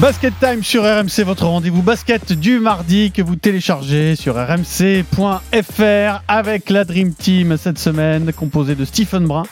[0.00, 6.68] Basket Time sur RMC, votre rendez-vous basket du mardi que vous téléchargez sur rmc.fr avec
[6.68, 9.44] la Dream Team cette semaine composée de Stephen Brun,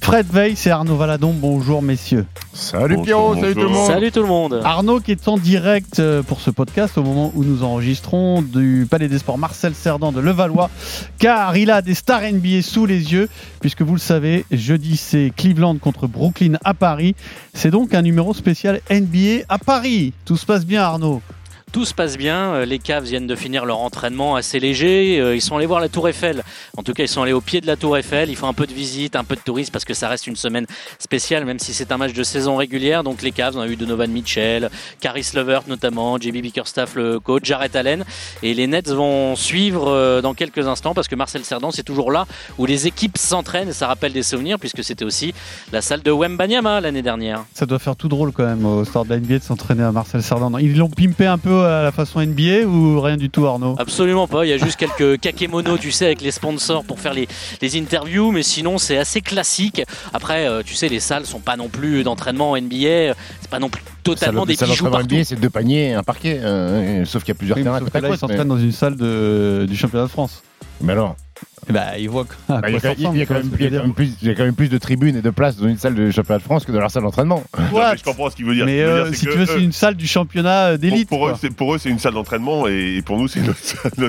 [0.00, 1.34] Fred Weiss et Arnaud Valadon.
[1.34, 2.24] Bonjour messieurs.
[2.54, 3.86] Salut Pierrot, salut tout le monde.
[3.86, 4.60] Salut tout le monde.
[4.64, 8.86] Arnaud qui est en direct euh, pour ce podcast au moment où nous enregistrons du
[8.90, 10.70] Palais des Sports Marcel Cerdan de Levallois
[11.18, 13.28] car il a des stars NBA sous les yeux
[13.60, 17.14] puisque vous le savez, jeudi c'est Cleveland contre Brooklyn à Paris.
[17.52, 20.12] C'est donc un numéro spécial NBA à Paris.
[20.24, 21.20] Tout se passe bien Arnaud
[21.72, 22.54] tout se passe bien.
[22.54, 25.20] Euh, les Cavs viennent de finir leur entraînement assez léger.
[25.20, 26.42] Euh, ils sont allés voir la Tour Eiffel.
[26.76, 28.30] En tout cas, ils sont allés au pied de la Tour Eiffel.
[28.30, 30.36] Ils font un peu de visite, un peu de tourisme parce que ça reste une
[30.36, 30.66] semaine
[30.98, 33.04] spéciale, même si c'est un match de saison régulière.
[33.04, 37.44] Donc les Cavs, on a eu Donovan Mitchell, Caris Levert notamment, JB Bickerstaff le coach,
[37.44, 38.04] Jarrett Allen.
[38.42, 42.12] Et les Nets vont suivre euh, dans quelques instants parce que Marcel Cerdan, c'est toujours
[42.12, 42.26] là
[42.58, 43.72] où les équipes s'entraînent.
[43.72, 45.34] Ça rappelle des souvenirs puisque c'était aussi
[45.72, 47.44] la salle de Wembanyama l'année dernière.
[47.54, 50.22] Ça doit faire tout drôle quand même au stade de la de s'entraîner à Marcel
[50.22, 50.56] Cerdan.
[50.60, 54.26] Ils l'ont pimpé un peu à la façon NBA ou rien du tout, Arnaud Absolument
[54.26, 54.44] pas.
[54.44, 57.28] Il y a juste quelques kakémonos, tu sais, avec les sponsors pour faire les,
[57.60, 59.82] les interviews, mais sinon c'est assez classique.
[60.12, 63.68] Après, euh, tu sais, les salles sont pas non plus d'entraînement NBA, c'est pas non
[63.68, 65.14] plus totalement des bijoux partout.
[65.14, 67.80] NBA, c'est deux paniers et un parquet, euh, sauf qu'il y a plusieurs terrains.
[67.80, 70.42] Sauf là, ils s'entraînent dans une salle de, du championnat de France.
[70.80, 71.16] Mais alors
[71.72, 75.56] bah, il voit bah, il, y a, quand même, plus, de tribunes et de places
[75.56, 77.42] dans une salle de championnat de France que dans leur salle d'entraînement.
[77.56, 78.66] je comprends ce qu'il veut dire.
[78.66, 81.08] Mais euh, si tu veux, c'est une salle du championnat euh, d'élite.
[81.08, 83.58] Pour, pour, eux, c'est une salle d'entraînement et pour nous, c'est notre,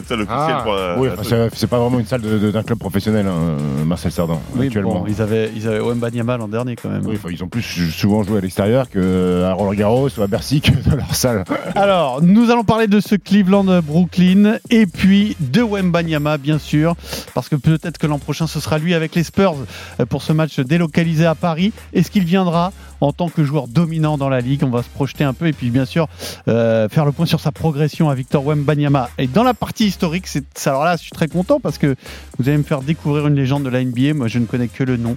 [0.07, 0.27] salle officielle.
[0.29, 1.09] Ah, oui,
[1.53, 4.41] c'est pas vraiment une salle d'un club professionnel, hein, Marcel Sardan.
[4.55, 5.01] Oui, actuellement.
[5.01, 7.05] Bon, ils avaient, ils avaient Wemba l'an dernier quand même.
[7.05, 10.71] Oui, ils ont plus souvent joué à l'extérieur qu'à Roland Garros ou à Bercy que
[10.89, 11.43] dans leur salle.
[11.75, 15.99] Alors, nous allons parler de ce Cleveland-Brooklyn et puis de Wemba
[16.37, 16.95] bien sûr,
[17.33, 19.55] parce peut-être que l'an prochain ce sera lui avec les Spurs
[19.99, 21.71] euh, pour ce match délocalisé à Paris.
[21.93, 22.71] Est-ce qu'il viendra
[23.01, 24.63] en tant que joueur dominant dans la ligue?
[24.63, 26.07] On va se projeter un peu et puis bien sûr
[26.47, 29.09] euh, faire le point sur sa progression à Victor Wembanyama.
[29.17, 30.27] Et dans la partie historique,
[30.65, 31.95] alors là, je suis très content parce que
[32.37, 34.13] vous allez me faire découvrir une légende de la NBA.
[34.13, 35.15] Moi, je ne connais que le nom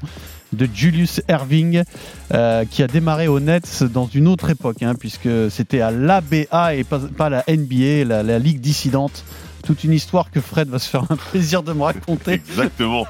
[0.52, 1.82] de Julius Erving,
[2.32, 6.74] euh, qui a démarré au Nets dans une autre époque, hein, puisque c'était à l'ABA
[6.74, 9.24] et pas, la NBA, la Ligue dissidente
[9.62, 12.32] toute une histoire que Fred va se faire un plaisir de me raconter.
[12.48, 13.06] Exactement.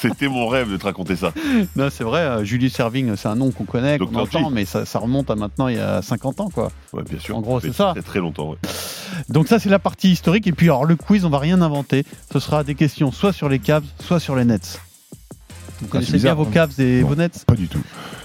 [0.00, 1.32] C'était mon rêve de te raconter ça.
[1.76, 4.84] Non, c'est vrai, euh, Julius Serving, c'est un nom qu'on connaît, qu'on entend, mais ça,
[4.98, 6.70] remonte à maintenant il y a 50 ans, quoi.
[6.92, 7.36] Ouais, bien sûr.
[7.36, 7.92] En gros, c'est ça.
[7.96, 8.54] C'est très longtemps,
[9.28, 10.46] Donc ça, c'est la partie historique.
[10.46, 12.04] Et puis, alors, le quiz, on va rien inventer.
[12.32, 14.80] Ce sera des questions soit sur les Cavs, soit sur les Nets.
[15.80, 16.50] Vous ah, connaissez bien vos hein.
[16.52, 17.82] Cavs et vos Nets Pas du tout.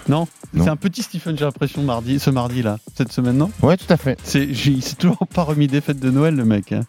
[0.10, 3.92] Non, C'est un petit Stephen, j'ai l'impression, mardi, ce mardi-là, cette semaine, non Ouais, tout
[3.92, 4.20] à fait.
[4.24, 6.74] C'est, il s'est toujours pas remis des fêtes de Noël, le mec.
[6.74, 6.82] Hein.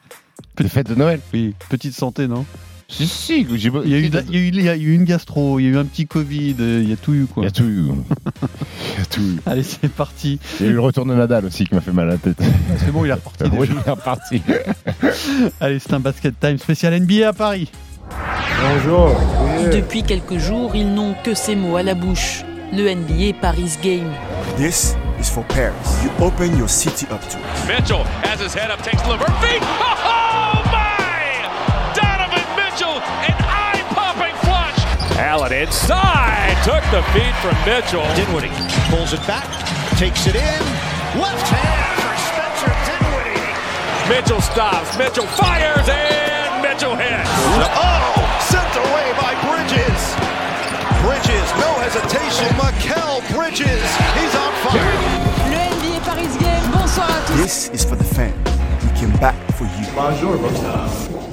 [0.57, 2.45] Des fêtes de Noël Oui, petite santé, non?
[2.89, 5.71] Si, si, il y, a eu, il, y a eu, une gastro, il y a
[5.71, 7.43] eu un petit Covid, il y a tout eu quoi.
[7.43, 7.89] Il y a tout eu.
[7.89, 9.41] il y a tout eu.
[9.47, 10.39] Allez, c'est parti.
[10.61, 12.19] Il y a eu le retour de Nadal aussi qui m'a fait mal à la
[12.19, 12.39] tête.
[12.79, 13.45] C'est bon, il est reparti.
[13.53, 14.43] oui, il est reparti.
[15.61, 17.71] Allez, c'est un basket time spécial NBA à Paris.
[18.63, 19.11] Bonjour.
[19.73, 22.45] Depuis quelques jours, ils n'ont que ces mots à la bouche.
[22.73, 24.11] Le NBA Paris Game.
[24.57, 25.73] This is for Paris.
[26.05, 27.67] You open your city up to it.
[27.67, 29.63] Mitchell has his head up, takes Levert feet.
[29.63, 30.34] Oh!
[35.17, 38.03] Allen inside, took the feed from Mitchell.
[38.19, 38.51] Dinwiddie
[38.91, 39.47] pulls it back,
[39.95, 40.63] takes it in,
[41.15, 43.47] left hand for Spencer Dinwiddie.
[44.11, 47.31] Mitchell stops, Mitchell fires, and Mitchell hits.
[47.79, 50.03] Oh, sent away by Bridges.
[51.07, 52.51] Bridges, no hesitation.
[52.59, 53.87] Mikel Bridges,
[54.19, 54.83] he's on fire.
[55.47, 57.37] Le NBA Paris Game, Bonsoir à tous.
[57.39, 58.35] This is for the fan.
[58.83, 59.87] We came back for you.
[59.95, 60.37] Bonjour,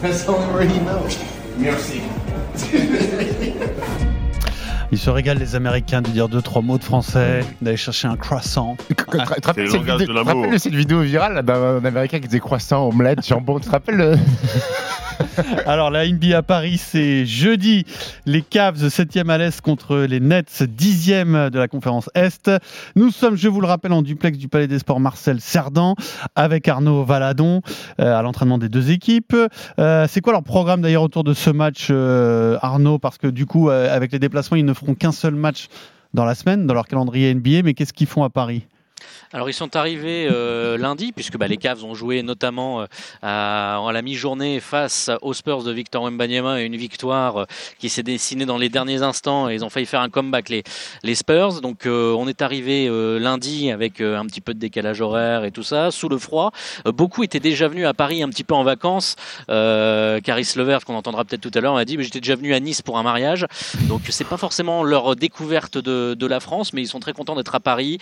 [0.01, 1.17] That's the only word he knows.
[1.57, 2.20] Merci.
[4.93, 8.17] Ils se régalent les Américains de dire deux trois mots de français, d'aller chercher un
[8.17, 8.75] croissant.
[8.89, 13.71] Tu te rappelles cette vidéo virale d'un Américain qui disait croissant, omelette, jambon Tu te
[13.71, 14.19] rappelles
[15.65, 17.85] Alors la NBA à Paris, c'est jeudi.
[18.25, 22.51] Les Cavs 7e à l'Est contre les Nets 10e de la conférence Est.
[22.95, 25.95] Nous sommes, je vous le rappelle, en duplex du Palais des Sports Marcel Cerdan
[26.35, 27.61] avec Arnaud Valadon
[27.99, 29.35] euh, à l'entraînement des deux équipes.
[29.79, 32.99] Euh, c'est quoi leur programme d'ailleurs autour de ce match, euh, Arnaud?
[32.99, 35.67] Parce que du coup, avec les déplacements, ils ne feront qu'un seul match
[36.13, 37.63] dans la semaine, dans leur calendrier NBA.
[37.63, 38.63] Mais qu'est-ce qu'ils font à Paris?
[39.33, 42.85] Alors ils sont arrivés euh, lundi puisque bah, les Cavs ont joué notamment euh,
[43.21, 47.45] à, la mi-journée face aux Spurs de Victor Wembanyama et une victoire euh,
[47.79, 51.15] qui s'est dessinée dans les derniers instants et ils ont failli faire un comeback les,
[51.15, 51.61] Spurs.
[51.61, 52.89] Donc on est arrivé
[53.19, 56.51] lundi avec un petit peu de décalage horaire et tout ça sous le froid.
[56.85, 59.15] Beaucoup étaient déjà venus à Paris un petit peu en vacances.
[59.47, 62.59] Caris Levert qu'on entendra peut-être tout à l'heure m'a dit mais j'étais déjà venu à
[62.59, 63.45] Nice pour un mariage.
[63.83, 67.55] Donc c'est pas forcément leur découverte de, la France mais ils sont très contents d'être
[67.55, 67.97] à Paris.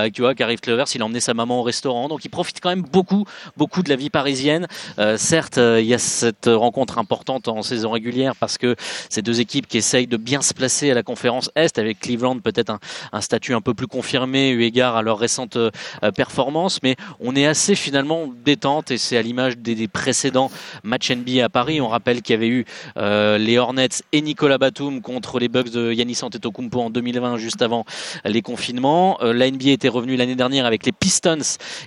[0.00, 2.58] Bah, tu vois, Carif Clevers, il a emmené sa maman au restaurant, donc il profite
[2.62, 3.26] quand même beaucoup,
[3.58, 4.66] beaucoup de la vie parisienne.
[4.98, 8.76] Euh, certes, euh, il y a cette rencontre importante en saison régulière parce que
[9.10, 12.38] ces deux équipes qui essayent de bien se placer à la conférence Est, avec Cleveland
[12.38, 12.72] peut-être
[13.12, 15.70] un, statut un peu plus confirmé eu égard à leur récente euh,
[16.16, 20.50] performance, mais on est assez finalement détente et c'est à l'image des, précédents
[20.82, 21.82] matchs NBA à Paris.
[21.82, 22.64] On rappelle qu'il y avait eu
[22.96, 27.84] les Hornets et Nicolas Batum contre les Bucks de Yanis Antetokounmpo en 2020, juste avant
[28.24, 29.18] les confinements.
[29.20, 31.38] La NBA était revenue l'année dernière avec les Pistons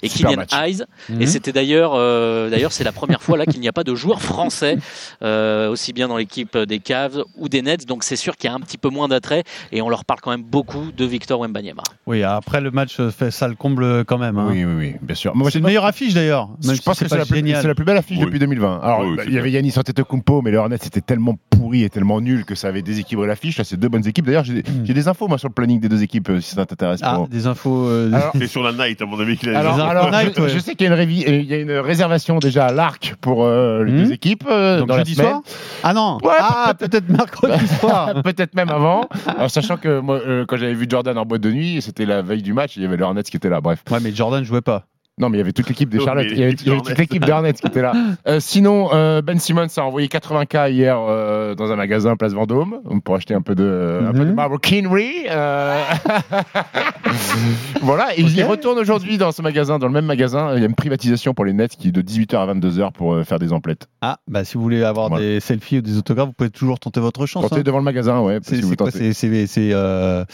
[0.01, 0.45] et Super Kylian.
[0.63, 0.83] Hayes.
[1.09, 1.21] Mhm.
[1.21, 3.95] Et c'était d'ailleurs, euh, d'ailleurs, c'est la première fois là qu'il n'y a pas de
[3.95, 4.77] joueur français,
[5.21, 7.85] euh, aussi bien dans l'équipe des Cavs ou des Nets.
[7.88, 10.19] Donc c'est sûr qu'il y a un petit peu moins d'attrait et on leur parle
[10.21, 11.83] quand même beaucoup de Victor Wembanyama.
[12.07, 14.38] Oui, après le match fait ça le comble quand même.
[14.38, 14.47] hein.
[14.50, 15.35] Oui, oui, oui, bien sûr.
[15.35, 16.50] Moi, c'est une pas- meilleure affiche d'ailleurs.
[16.61, 18.25] Je si pense que c'est la, plus- la belle affiche Oui.
[18.25, 18.79] depuis 2020.
[18.81, 21.89] Alors, Oui, bah, il y avait Yannis Antetokounmpo, mais le Hornets c'était tellement pourri et
[21.89, 23.57] tellement nul que ça avait déséquilibré l'affiche.
[23.57, 24.25] Là, c'est deux bonnes équipes.
[24.25, 24.83] D'ailleurs, j'ai Hmm.
[24.83, 27.00] des infos moi sur le planning des deux équipes euh, si ça t'intéresse.
[27.03, 27.88] Ah, pour- des infos.
[27.93, 30.33] Euh, Alors, C'est sur la night, à mon avis, qu'il a alors, Les alors, Night,
[30.35, 30.49] je, ouais.
[30.49, 32.71] je sais qu'il y a une, révi- euh, il y a une réservation déjà à
[32.71, 33.97] l'arc pour euh, les Hmm.
[34.05, 35.29] deux équipes euh, donc dans la jeudi semaine.
[35.29, 35.41] soir
[35.83, 39.07] Ah non Ouais, Ah, peut-être mercredi soir Peut-être même avant.
[39.27, 42.21] Alors, sachant que moi, euh, quand j'avais vu Jordan en boîte de nuit, c'était la
[42.21, 43.61] veille du match, il y avait le Hornets qui était là.
[43.61, 43.83] Bref.
[43.91, 44.85] Ouais, mais Jordan jouait pas.
[45.19, 46.25] Non, mais il y avait toute l'équipe des Charlotte.
[46.31, 47.94] Il y avait, l'équipe il y avait des toute l'équipe des Hornets qui était là.
[48.27, 52.80] Euh, sinon, euh, Ben Simmons a envoyé 80K hier euh, dans un magasin Place Vendôme
[53.04, 55.25] pour acheter un peu de, un peu de marbre Kinry.
[55.30, 55.83] euh.
[57.81, 60.54] voilà, et il y retourne aujourd'hui dans ce magasin, dans le même magasin.
[60.56, 63.13] Il y a une privatisation pour les Nets qui est de 18h à 22h pour
[63.13, 63.88] euh, faire des emplettes.
[64.01, 65.24] Ah, bah si vous voulez avoir Voilà.
[65.25, 67.44] des selfies ou des autographes, vous pouvez toujours tenter votre chance.
[67.44, 67.63] Tentez hein.
[67.63, 68.39] devant le magasin, ouais.
[68.42, 69.13] C'est si quoi tentez.
[69.13, 70.25] C'est c'est- c'est,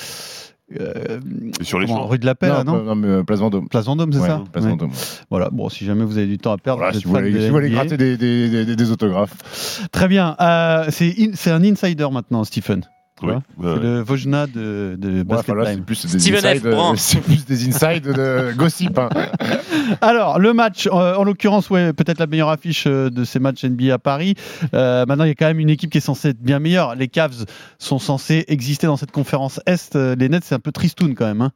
[0.79, 1.19] euh,
[1.61, 2.07] sur les comment, champs.
[2.07, 3.67] rue de la Paix, là, non, non, non, mais, euh, Place Vendôme.
[3.69, 4.69] Place Vendôme, c'est Ouais, ça Place Ouais.
[4.71, 4.91] Vendôme.
[5.29, 5.49] Voilà.
[5.51, 7.39] Bon, si jamais vous avez du temps à perdre, Voilà, vous si vous voulez, de
[7.39, 7.75] si vous voulez NBA.
[7.75, 9.87] gratter des, des- des- des autographes.
[9.91, 10.35] Très bien.
[10.39, 12.83] Euh, c'est in- c'est un insider maintenant, Stephen.
[13.19, 15.83] Tu Oui, vois ouais, C'est le Vojna de, de Ouais, Basket enfin, là, c'est Time.
[15.85, 16.45] plus des Steven F.
[16.45, 18.97] insides, euh, c'est plus des insides de gossip.
[18.97, 19.09] hein.
[20.01, 23.63] Alors, le match, euh, en l'occurrence, ouais, peut-être la meilleure affiche euh, de ces matchs
[23.65, 24.35] NBA à Paris.
[24.73, 26.95] Euh, maintenant, il y a quand même une équipe qui est censée être bien meilleure.
[26.95, 27.45] Les Cavs
[27.77, 29.95] sont censés exister dans cette conférence Est.
[29.95, 31.41] Les Nets, c'est un peu tristoun quand même.
[31.41, 31.51] hein.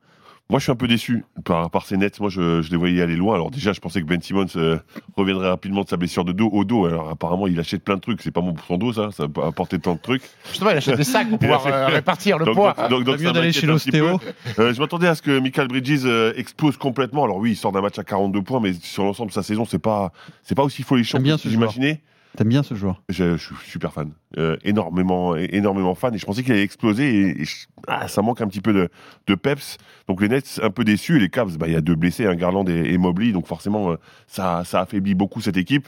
[0.53, 2.19] Moi, je suis un peu déçu par, par ces nets.
[2.19, 3.33] Moi, je, je les voyais aller loin.
[3.33, 4.77] Alors, déjà, je pensais que Ben Simmons euh,
[5.17, 6.85] reviendrait rapidement de sa blessure de dos au dos.
[6.85, 8.21] Alors, apparemment, il achète plein de trucs.
[8.21, 9.09] C'est pas bon pour son dos, ça.
[9.11, 10.21] Ça peut apporter tant de trucs.
[10.50, 12.75] Justement, il achète des sacs pour pouvoir euh, répartir le Donc, poids.
[12.77, 14.19] donc- donc- donc mieux ça d'aller chez l'ostéo.
[14.59, 17.23] Euh, je m'attendais à ce que Michael Bridges euh, explose complètement.
[17.23, 19.65] Alors oui, il sort d'un match à 42 points, mais sur l'ensemble de sa saison,
[19.65, 20.11] c'est pas,
[20.44, 22.01] c'est pas aussi folichon que j'imaginais.
[22.35, 26.41] T'aimes bien ce joueur Je, suis super fan, Euh, énormément, énormément fan, et je pensais
[26.41, 27.30] qu'il allait exploser.
[27.41, 27.44] Et,
[27.88, 29.77] ah, ça manque un petit peu de, peps.
[30.07, 32.35] Donc les Nets un peu déçus, les Cavs, bah, il y a deux blessés, un
[32.35, 33.97] Garland et, et Mobley, donc forcément euh,
[34.27, 35.88] ça, ça affaiblit beaucoup cette équipe.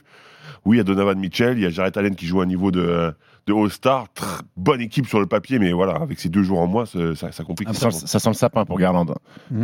[0.65, 2.47] Oui, il y a Donovan Mitchell, il y a Jarrett Allen qui joue à un
[2.47, 3.11] niveau de,
[3.47, 4.05] de All-Star,
[4.57, 7.31] bonne équipe sur le papier, mais voilà, avec ces deux jours en moins, ça, ça,
[7.31, 7.69] ça complique.
[7.73, 9.05] Ça sent, ça sent le sapin pour Garland.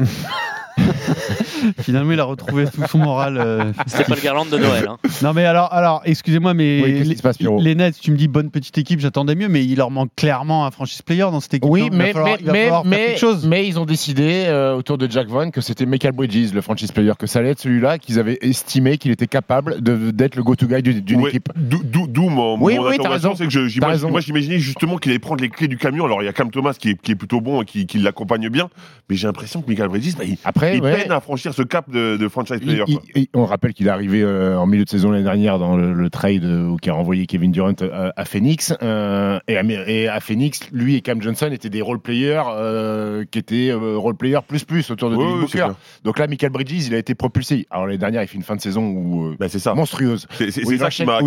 [1.81, 3.37] Finalement, il a retrouvé tout son moral.
[3.37, 4.87] euh, C'était pas le Garland de Noël.
[4.89, 4.97] Hein.
[5.21, 7.99] Non, mais alors, alors excusez-moi, mais Oui, qu'est-ce qui les, se passe, Pierrot les Nets,
[7.99, 11.01] tu me dis bonne petite équipe, j'attendais mieux, mais il leur manque clairement un franchise
[11.01, 11.69] player dans cette équipe.
[11.69, 13.47] Oui, non Il va mais, falloir- mais, il va mais, falloir faire mais, quelque chose.
[13.47, 16.91] mais ils ont décidé euh, autour de Jack Vaughn que c'était Michael Bridges, le franchise
[16.91, 20.81] player, que ça allait être celui-là qu'ils avaient estimé qu'il était capable d'être le go-to-guy
[20.81, 21.49] du- d'une Ouais, équipe.
[21.55, 22.97] D'où d'où- mon, Oui, mon oui,
[23.35, 26.05] c'est que je- moi j'imaginais justement qu'il allait prendre les clés du camion.
[26.05, 27.97] Alors il y a Cam Thomas qui est, qui est plutôt bon et qui, qui
[27.99, 28.69] l'accompagne bien,
[29.09, 31.61] mais j'ai l'impression que Michael Bridges, bah, il, Après, il ouais, peine à franchir ce
[31.63, 32.83] cap de, de franchise player.
[32.87, 35.75] il- il- on rappelle qu'il est arrivé euh, en milieu de saison l'année dernière dans
[35.77, 38.73] le, le trade euh, qui a renvoyé Kevin Durant euh, à Phoenix.
[38.81, 43.39] euh, et, à, et à Phoenix, lui et Cam Johnson étaient des role-players euh, qui
[43.39, 45.67] étaient euh, role-players plus plus autour de Ouais, Booker.
[46.03, 47.65] Donc là, Michael Bridges, il a été propulsé.
[47.71, 49.73] Alors l'année dernière, il fait une fin de saison où, euh, Bah, c'est ça.
[49.73, 50.27] monstrueuse.
[50.37, 51.19] C'est ça qui m'a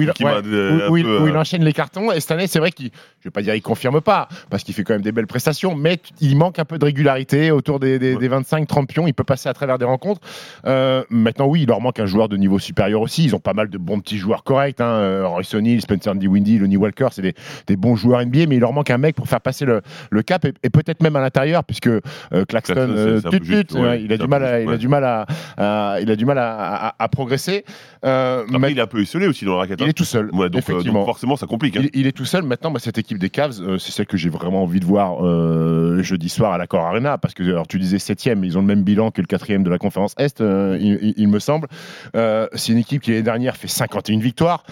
[0.91, 2.13] où il- peu, où il euh, enchaîne les cartons.
[2.13, 4.75] Et cette année, c'est vrai qu'il, je vais pas dire il confirme pas, parce qu'il
[4.75, 7.99] fait quand même des belles prestations, mais il manque un peu de régularité autour des,
[7.99, 9.07] des, des 25-30 pions.
[9.07, 10.21] Il peut passer à travers des rencontres.
[10.67, 13.25] Euh, maintenant, oui, il leur manque un joueur de niveau supérieur aussi.
[13.25, 14.81] Ils ont pas mal de bons petits joueurs corrects.
[14.81, 14.85] Hein.
[14.85, 17.35] Euh, Royce O'Neal, Spencer Dinwiddie, Lonnie Walker, c'est des,
[17.67, 20.23] des bons joueurs NBA, mais il leur manque un mec pour faire passer le, le
[20.23, 22.01] cap et, et peut-être même à l'intérieur, puisque euh,
[22.49, 25.27] Claxton, euh, tut, juste, ouais, il a du mal à, il a du mal à,
[25.57, 27.65] à- il a du mal à, à- à progresser.
[28.05, 29.81] Euh, Après, ma- il est un peu esselé aussi dans la raquette.
[29.81, 29.89] il hein.
[29.89, 30.27] est tout seul.
[30.33, 31.01] Ouais, donc, euh, effectivement.
[31.01, 31.77] donc forcément, ça complique.
[31.77, 31.83] hein.
[31.95, 32.43] Il, il est tout seul.
[32.43, 35.25] Maintenant, moi, cette équipe des Cavs, euh, c'est celle que j'ai vraiment envie de voir
[35.27, 37.17] euh, jeudi soir à l'Accor Arena.
[37.19, 39.63] Parce que, alors, tu disais septième, mais ils ont le même bilan que le quatrième
[39.65, 41.69] de la conférence Est, il, il- il me semble.
[42.15, 44.65] C'est une équipe qui, l'année dernière, fait 51 victoires.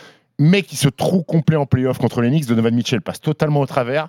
[0.45, 2.47] Mais qui se trouve complet en playoff contre les Knicks.
[2.47, 4.09] Donovan Mitchell passe totalement au travers.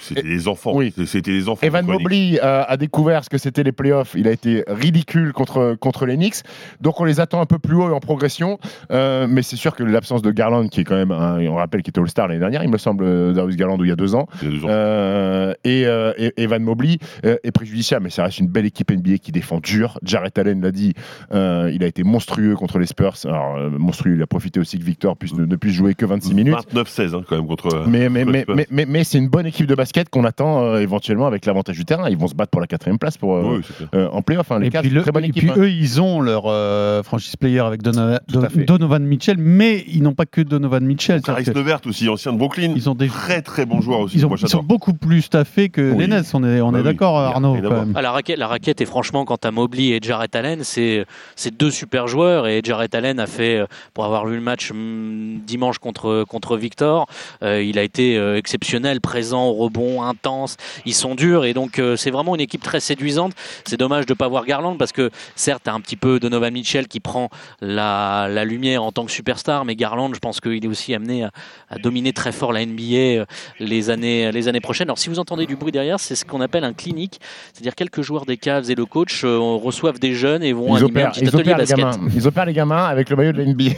[0.00, 0.72] C'était des enfants.
[0.74, 0.94] Oui.
[1.04, 1.66] C'était des enfants.
[1.66, 4.14] Evan Mobley euh, a découvert ce que c'était les playoffs.
[4.16, 6.36] Il a été ridicule contre, contre les Knicks.
[6.80, 8.58] Donc on les attend un peu plus haut et en progression.
[8.92, 11.82] Euh, mais c'est sûr que l'absence de Garland, qui est quand même, un, on rappelle
[11.82, 13.96] qu'il était All-Star l'année dernière, il me semble, euh, Darius Garland, ou il y a
[13.96, 14.68] deux ans, Il y a deux ans.
[14.70, 18.04] euh, et, et Evan Mobley est préjudiciable.
[18.04, 19.98] Mais ça reste une belle équipe NBA qui défend dur.
[20.02, 20.94] Jarrett Allen l'a dit,
[21.30, 21.36] il
[21.84, 23.16] a été monstrueux contre les Spurs.
[23.24, 26.34] Alors, monstrueux, il a profité aussi que Victor puisse, ne, ne puisse jouer que 26
[26.34, 26.54] minutes.
[26.74, 27.74] 29-16 hein, quand même contre.
[27.74, 30.62] euh, Mais, mais, mais, mais, mais, mais c'est une bonne équipe de basket qu'on attend
[30.62, 32.08] euh, éventuellement avec l'avantage du terrain.
[32.08, 34.50] Ils vont se battre pour la quatrième place pour, euh, Oui, euh, en playoff.
[34.52, 34.60] hein.
[34.60, 35.42] Les Et puis, le- très bonne et équipe.
[35.42, 35.54] puis hein.
[35.58, 40.40] eux, ils ont leur euh, franchise player avec Donovan, Mitchell, mais ils n'ont pas que
[40.40, 41.20] Donovan Mitchell.
[41.22, 42.72] Caris Levert aussi, ancien de Brooklyn.
[42.76, 44.16] Ils ont des Très très bon joueur aussi.
[44.18, 45.98] ils, ont- Moi ils sont beaucoup plus staffés que Oui.
[45.98, 46.30] les Nets.
[46.34, 47.56] On est, on Bah est oui, d'accord, Arnaud.
[47.62, 47.92] quand même.
[47.94, 51.04] Ah, la, raquette, la raquette, et franchement, quant à Mobley et Jarrett Allen, c'est
[51.36, 52.46] c'est deux super joueurs.
[52.46, 56.58] Et Jarrett Allen a fait, euh, pour avoir vu le match hum, dimanche contre, contre
[56.58, 57.06] Victor,
[57.42, 60.58] euh, il a été euh, exceptionnel, présent au rebond, intense.
[60.84, 63.32] Ils sont durs et donc euh, c'est vraiment une équipe très séduisante.
[63.64, 66.86] C'est dommage de ne pas voir Garland parce que certes, un petit peu Donovan Mitchell
[66.86, 67.30] qui prend
[67.62, 71.24] la, la lumière en tant que superstar, mais Garland, je pense qu'il est aussi amené
[71.24, 71.30] à,
[71.70, 73.24] à dominer très fort la NBA
[73.58, 74.88] les années, les années prochaines.
[74.88, 77.20] Alors si vous entendez du bruit derrière, c'est ce qu'on appelle un clinique,
[77.54, 80.84] c'est-à-dire quelques joueurs des Cavs et le coach euh, reçoivent des jeunes et vont Ils
[80.84, 82.00] animer un opèrent, petit ils atelier opèrent les gamins.
[82.14, 83.74] Ils opèrent les gamins avec le maillot de la NBA.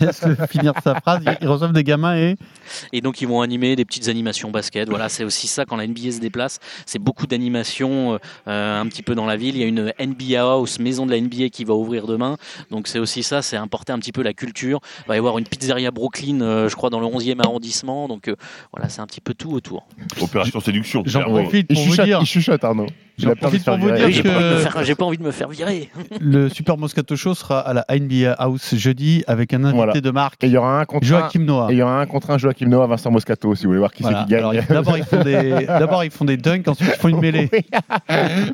[0.00, 1.22] Laisse-le finir sa phrase.
[1.40, 2.36] Ils- reçoivent des gamins et
[2.92, 4.88] Et donc ils vont animer des petites animations basket.
[4.88, 6.58] Voilà, c'est aussi ça quand la NBA se déplace.
[6.86, 8.18] C'est beaucoup d'animations euh,
[8.48, 9.56] euh, un petit peu dans la ville.
[9.56, 12.36] Il y a une NBA House, maison de la NBA, qui va ouvrir demain.
[12.70, 14.80] Donc c'est aussi ça, c'est importer un petit peu la culture.
[15.06, 18.08] Il va y avoir une pizzeria Brooklyn, euh, je crois, dans le 11e arrondissement.
[18.08, 18.36] Donc euh,
[18.72, 19.86] voilà, c'est un petit peu tout autour.
[20.20, 21.02] Opération séduction.
[21.06, 22.86] J'en profite Il pour vous dire il chuchote, Arnaud.
[23.20, 24.12] Il J'en a peur de profite se faire pour vous virer.
[24.12, 25.90] dire J'ai pas, envie de me que- faire- j'ai pas envie de me faire virer.
[26.20, 30.00] le Super Moscato Show sera à la NBA House jeudi avec un invité Voilà.
[30.00, 31.08] de marque, Et il y aura un contre un.
[31.08, 31.68] Joachim Noah.
[31.70, 33.92] Et il y aura un contre un Joachim Noah, Vincent Moscato, si vous voulez voir
[33.92, 34.26] qui Voilà.
[34.28, 34.64] c'est qui gagne.
[34.68, 37.50] D'abord ils font des, d'abord ils font des dunks, ensuite ils font une mêlée.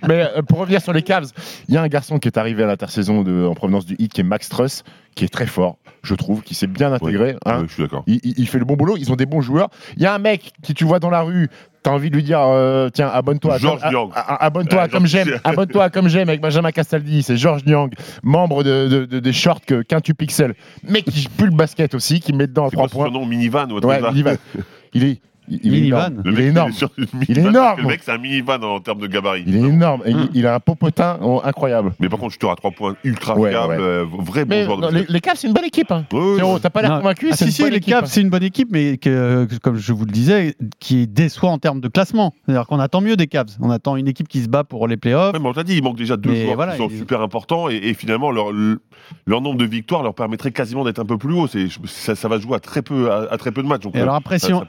[0.09, 1.26] Mais euh, pour revenir sur les Cavs,
[1.68, 4.12] il y a un garçon qui est arrivé à l'intersaison de- en provenance du Heat,
[4.12, 4.83] qui est Max Truss,
[5.14, 7.37] qui est très fort, je trouve, qui s'est bien intégré.
[7.44, 7.61] hein.
[7.61, 8.04] Ouais, je suis d'accord.
[8.06, 9.71] Il, il- il fait le bon boulot, ils ont des bons joueurs.
[9.97, 11.49] Il y a un mec qui tu vois dans la rue,
[11.85, 13.55] t'as envie de lui dire euh, tiens, abonne-toi.
[13.55, 14.11] à- Georges Niang.
[14.17, 15.38] Abonne-toi à Ouais, comme j'aime.
[15.45, 17.23] Abonne-toi à comme j'aime avec Benjamin Castaldi.
[17.23, 17.93] C'est Georges Niang,
[18.25, 22.19] membre de, de- de- des shorts que Quintu Pixel, mais qui pue le basket aussi,
[22.19, 23.21] qui met dedans à C'est trois quoi son points.
[23.21, 24.35] nom Minivan ou Ouais, ça minivan.
[24.95, 25.99] Il est, il, il est Minivan.
[26.07, 26.23] énorme.
[26.25, 26.73] Le Il mec, est énorme.
[26.73, 27.81] sur une Il est énorme.
[27.83, 29.45] Le mec, c'est un minivan en termes de gabarit.
[29.47, 30.03] Il est énorme.
[30.07, 31.93] Et il, il a un popotin oh, incroyable.
[32.01, 33.79] Mais par contre, je te à trois points ultra Ouais, fiable, ouais.
[33.81, 35.11] euh, vrai bon joueur de non, les, basket.
[35.11, 35.91] les Cavs, c'est une bonne équipe.
[35.91, 36.05] Hein.
[36.13, 37.81] Ouais, t'as pas l'air convaincu Ah, si, si, les.
[37.81, 41.51] Cavs, c'est une bonne équipe, mais que, que- comme je vous le disais, qui déçoit
[41.51, 42.33] en termes de classement.
[42.47, 43.49] C'est-à-dire qu'on attend mieux des Cavs.
[43.61, 45.33] On attend une équipe qui se bat pour les playoffs.
[45.35, 47.21] Ouais, mais on t'a dit, il manque déjà deux Mais joueurs voilà, qui sont super
[47.21, 48.81] importants et, et finalement leur, le-
[49.27, 51.47] leur nombre de victoires leur permettrait quasiment d'être un peu plus haut.
[51.87, 53.83] Ça, ça va se jouer à très peu, à, à très peu de matchs.
[53.83, 54.65] Donc, Et euh, alors après, ça, si on, ça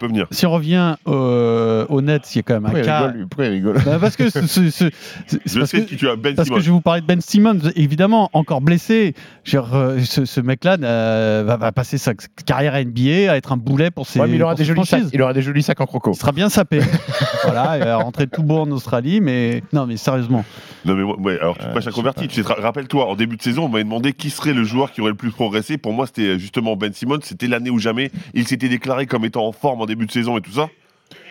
[1.06, 3.00] au, au Nets, il y a quand même un il cas.
[3.00, 4.90] rigole, lui Pourquoi il rigole Bah, parce que ce- ce- ce-
[5.28, 6.60] c'est Je parce sais que- qui tu as, Ben Parce que Simmons.
[6.60, 9.14] je vais vous parler de Ben Simmons, évidemment, encore blessé.
[9.54, 12.14] Euh, ce, ce mec-là euh, va, va passer sa
[12.46, 14.74] carrière à NBA à être un boulet pour ses, Ouais, mais il aura des ses
[14.74, 15.04] jolis sacs.
[15.14, 16.12] Il aura des jolis sacs en croco.
[16.14, 16.80] Il sera bien sapé.
[17.44, 20.44] voilà, il va rentrer tout beau en Australie, mais non, mais sérieusement.
[20.86, 22.28] Non mais ouais, alors tu Euh, je sais converti.
[22.28, 24.92] Tu sais, ra- Rappelle-toi, en début de saison, on m'avait demandé qui serait le joueur
[24.92, 25.78] qui aurait le plus progressé.
[25.78, 27.20] Pour moi, c'était justement Ben Simmons.
[27.24, 30.38] C'était l'année où jamais il s'était déclaré comme étant en forme en début de saison
[30.38, 30.55] et tout ça.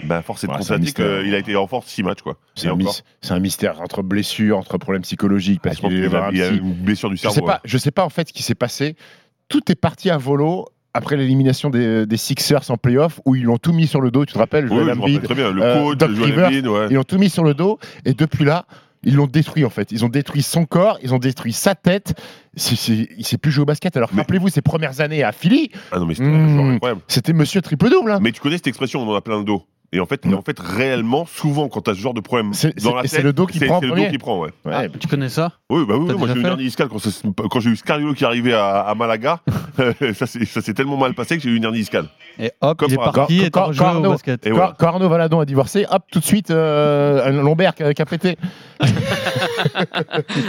[0.04, 1.22] Ben, force est de constater mystère.
[1.22, 2.22] qu'il a été en force 6 matchs.
[2.22, 2.36] quoi.
[2.54, 5.60] C'est un, mystère entre blessures, entre problèmes psychologiques.
[5.64, 7.34] Ah, Parce pense qu'il a, une blessure du Je cerveau.
[7.34, 8.96] sais pas, je sais pas en fait ce qui s'est passé.
[9.48, 13.58] Tout est parti à volo après l'élimination des, des Sixers en playoff où ils l'ont
[13.58, 14.24] tout mis sur le dos.
[14.24, 15.50] Tu te rappelles, Oui, Joel Embiid, très bien.
[15.50, 16.86] Le euh, coach, Doc Joel Rivers, Embiid, ouais.
[16.90, 18.66] Ils l'ont tout mis sur le dos et depuis là,
[19.04, 19.92] ils l'ont détruit en fait.
[19.92, 22.14] Ils ont détruit son corps, ils ont détruit sa tête.
[22.56, 23.96] C'est, c'est- il sait plus jouer au basket.
[23.96, 27.36] Alors Mais- rappelez-vous ses premières années à Philly, Ah non, mais c'était Mmh.
[27.36, 28.12] Monsieur triple double.
[28.12, 28.18] hein.
[28.22, 29.64] Mais tu connais cette expression, on en a plein le dos.
[29.94, 32.74] Et en fait, en fait, réellement, souvent, quand tu as ce genre de problème C'est-
[32.82, 34.10] dans c'est- la et tête, c'est le dos qui prend en c'est le dos premier.
[34.10, 34.50] qui prend, ouais.
[34.64, 37.60] Ouais, Ah, tu connais ça Oui, bah oui, moi j'ai eu une hernie discale quand,
[37.60, 39.38] j'ai eu Scariolo qui arrivait à, à Malaga.
[40.14, 42.06] ça s'est tellement mal passé que j'ai eu une hernie discale.
[42.40, 44.44] Et hop, Comme il est par parti Quand- et quand- au Arnaud- basket.
[44.46, 44.74] Et Quand, voilà.
[44.76, 48.36] quand Arnaud Valadon a divorcé, hop, tout de suite, euh, un lombaire qui a, pété.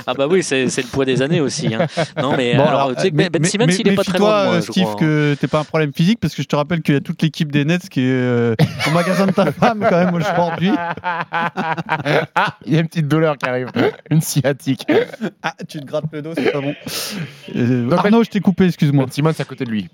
[0.07, 1.73] Ah bah oui, c'est le poids des années aussi.
[1.73, 1.85] hein.
[2.21, 4.03] Non mais Bon, alors, alors, tu sais mais- Ben mais- Simmons, mais- il est pas
[4.03, 4.95] très loin je Steve, crois.
[4.95, 7.21] que t'es pas un problème physique parce que je te rappelle qu'il y a toute
[7.21, 8.55] l'équipe des Nets qui est euh,
[8.87, 10.71] au magasin de ta femme quand même aujourd'hui.
[10.77, 13.67] Ah, il y a une petite douleur qui arrive.
[14.09, 14.85] Une sciatique.
[15.43, 16.73] Ah, tu te grattes le dos, c'est pas bon.
[17.55, 19.05] Euh, Non, Arnaud, je t'ai coupé, excuse-moi.
[19.05, 19.89] Ben Simmons à côté de lui.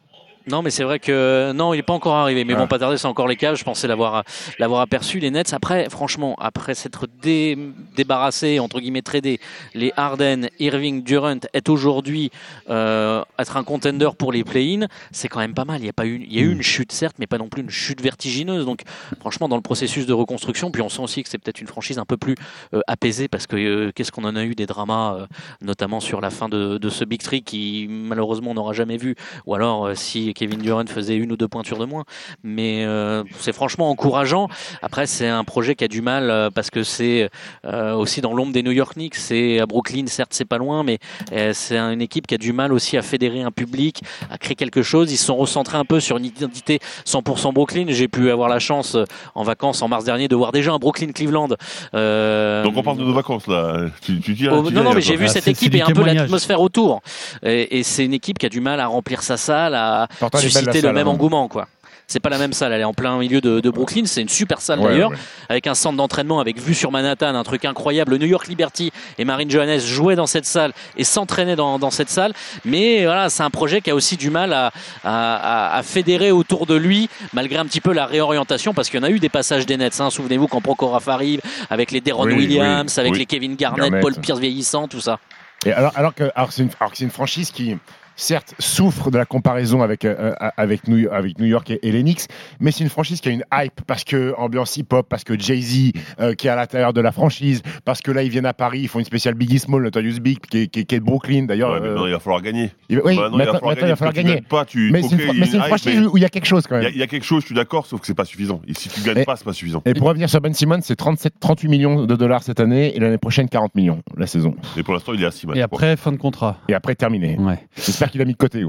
[0.48, 2.43] Non, mais c'est vrai que non, il n'est pas encore arrivé.
[2.45, 3.55] Mais bon, pas tarder, c'est encore les caves.
[3.55, 4.24] Je pensais l'avoir
[4.60, 5.19] l'avoir aperçu.
[5.19, 7.57] Les Nets, après, franchement, après s'être dé-
[7.95, 9.39] débarrassé, entre guillemets, tradé,
[9.75, 12.31] les Harden, Irving, Durant, est aujourd'hui
[12.69, 15.81] euh, être un contender pour les play-in, c'est quand même pas mal.
[15.81, 16.45] Il y a pas eu, il y a Mm.
[16.50, 18.65] eu une chute, certes, mais pas non plus une chute vertigineuse.
[18.65, 18.81] Donc,
[19.19, 22.00] franchement, dans le processus de reconstruction, puis on sent aussi que c'est peut-être une franchise
[22.00, 22.36] un peu plus
[22.74, 25.27] euh, apaisée parce que euh, qu'est-ce qu'on en a eu des dramas,
[25.62, 29.15] notamment sur la fin de, de ce Big Three qui malheureusement on n'aura jamais vu,
[29.45, 29.93] ou alors euh,
[30.31, 32.03] si Kevin Durant faisait une ou deux pointures de moins.
[32.43, 34.47] Mais euh, c'est franchement encourageant.
[34.81, 37.29] Après, c'est un projet qui a du mal euh, parce que c'est
[37.65, 39.15] euh, aussi dans l'ombre des New York Knicks.
[39.15, 41.00] C'est à Brooklyn, certes, c'est pas loin, mais
[41.33, 44.55] euh, c'est une équipe qui a du mal aussi à fédérer un public, à créer
[44.55, 45.11] quelque chose.
[45.11, 47.85] Ils se sont recentrés un peu sur une identité 100% Brooklyn.
[47.89, 49.03] J'ai pu avoir la chance euh,
[49.35, 51.50] en vacances en mars dernier de voir déjà un Brooklyn Cleveland.
[51.93, 53.88] Euh, Donc on parle de nos vacances là.
[54.01, 55.88] Tu, tu dis, Oh, tu non, non, mais j'ai vu cette c'est- équipe et un
[55.88, 57.01] peu l'atmosphère autour.
[57.43, 60.37] Et, et c'est une équipe qui a du mal à remplir sa salle, à Pourtant,
[60.39, 61.11] susciter le salle, même hein.
[61.11, 61.67] engouement, quoi.
[62.07, 64.27] C'est pas la même salle, elle est en plein milieu de, de Brooklyn, c'est une
[64.27, 65.17] super salle Ouais, d'ailleurs, ouais.
[65.47, 68.11] avec un centre d'entraînement avec vue sur Manhattan, un truc incroyable.
[68.11, 71.89] Le New York Liberty et Marine Johannes jouaient dans cette salle et s'entraînaient dans, dans
[71.91, 72.33] cette salle,
[72.65, 74.71] mais voilà, c'est un projet qui a aussi du mal à,
[75.05, 79.03] à, à- fédérer autour de lui, malgré un petit peu la réorientation, parce qu'il y
[79.03, 80.01] en a eu des passages des Nets.
[80.01, 80.09] Hein.
[80.09, 83.19] Souvenez-vous quand Prokhorov arrive, avec les Deron Oui, Williams, oui, avec oui.
[83.19, 84.01] les Kevin Garnett, Garnett.
[84.01, 85.19] Paul Pierce vieillissant, tout ça.
[85.65, 87.77] Et alors, alors que alors c'est une, alors que c'est une franchise qui,
[88.21, 92.01] certes, souffre de la comparaison avec, euh, avec, New, avec New York et, et les
[92.03, 92.25] Knicks,
[92.59, 95.91] mais c'est une franchise qui a une hype parce que ambiance hip-hop, parce que Jay-Z
[96.19, 98.81] euh, qui est à l'intérieur de la franchise, parce que là, ils viennent à Paris,
[98.81, 101.05] ils font une spéciale Biggie Small, Notorious Big, qui est, qui est- qui est de
[101.05, 101.71] Brooklyn d'ailleurs.
[101.71, 102.71] Ouais, mais euh, maintenant, il va falloir gagner.
[102.89, 104.33] il va- oui, Maintenant, maintenant, maintenant, il va falloir gagner.
[104.35, 106.67] gagnes Pas, tu, Mais c'est une, fra- franchise mais où il y a quelque chose
[106.67, 106.91] quand même.
[106.93, 108.61] il y a quelque chose, je suis d'accord, sauf que c'est pas suffisant.
[108.67, 109.81] Et si tu gagnes Et- pas, c'est pas suffisant.
[109.85, 112.99] Et pour revenir sur Ben Simmons, c'est 37, 38 millions de dollars cette année et
[112.99, 114.55] l'année prochaine 40 millions la saison.
[114.77, 115.55] Et pour l'instant, il est à 6 matchs.
[115.57, 115.65] Et quoi.
[115.65, 116.57] après, fin de contrat.
[116.69, 117.37] Et après terminé.
[117.39, 117.57] Ouais.
[117.75, 118.11] J'espère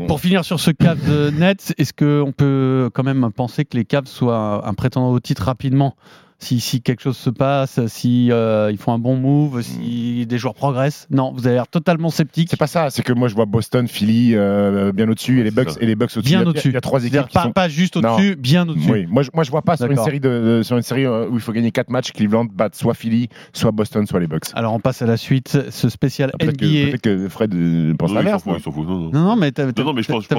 [0.07, 4.07] Pour finir sur ce Cavs Nets, est-ce qu'on peut quand même penser que les Cavs
[4.07, 5.97] soient un prétendant au titre rapidement
[6.43, 10.39] si, si quelque chose se passe, si euh, ils font un bon move, si des
[10.39, 12.49] joueurs progressent Non, vous avez l'air totalement sceptique.
[12.51, 15.51] C'est pas ça, c'est que moi je vois Boston, Philly euh, bien au-dessus et les
[15.51, 16.31] Bucks et les Bucks au-dessus.
[16.31, 16.69] Bien Il au-dessus.
[16.69, 18.91] Il y a trois équipes qui pas, sont pas juste au-dessus, bien au-dessus.
[18.91, 20.29] Oui, moi je, moi je vois pas sur une série de,
[20.59, 23.29] de- sur une série euh, où il faut gagner quatre matchs, Cleveland batte soit Philly,
[23.53, 24.47] soit Boston, soit les Bucks.
[24.55, 26.91] Alors on passe à la suite, ce spécial Peut-être que, NBA.
[26.91, 28.43] peut-être que Fred euh, pense Oui, il s'en l'inverse.
[28.43, 28.87] fout, il s'en fout.
[28.89, 29.11] Non, non.
[29.13, 29.73] Non, non, mais t'avais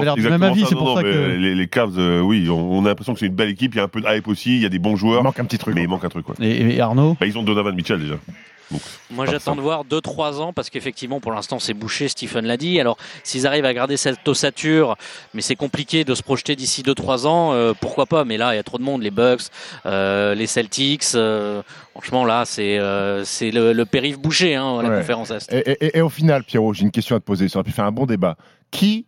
[0.04, 1.36] l'air du même avis, c'est pour non, ça mais que.
[1.36, 3.74] les, les Cavs, euh, oui, on, on a l'impression que c'est une belle équipe.
[3.74, 4.56] Il y a un peu de hype aussi.
[4.56, 5.74] Il y a des bons Il joueurs, manque un petit truc.
[5.94, 6.26] Manque un truc.
[6.26, 6.34] Quoi.
[6.40, 8.14] Et, et Arnaud Bah, ils ont Donovan Mitchell déjà.
[8.70, 8.80] Donc,
[9.10, 12.08] Moi, j'attends de voir 2-3 ans parce qu'effectivement, pour l'instant, c'est bouché.
[12.08, 12.80] Stephen l'a dit.
[12.80, 14.96] Alors, s'ils arrivent à garder cette ossature,
[15.34, 18.24] mais c'est compliqué de se projeter d'ici 2-3 ans, euh, pourquoi pas?
[18.24, 19.02] Mais là, il y a trop de monde.
[19.02, 19.42] Les Bucks,
[19.84, 21.04] euh, les Celtics.
[21.14, 24.96] euh, franchement, là, c'est euh, c'est le, le périph' bouché hein, à la Ouais.
[24.98, 25.52] conférence Est.
[25.52, 27.48] Et, et- et au final, Pierrot, j'ai une question à te poser.
[27.48, 28.36] Ça aurait pu faire un bon débat.
[28.70, 29.04] Qui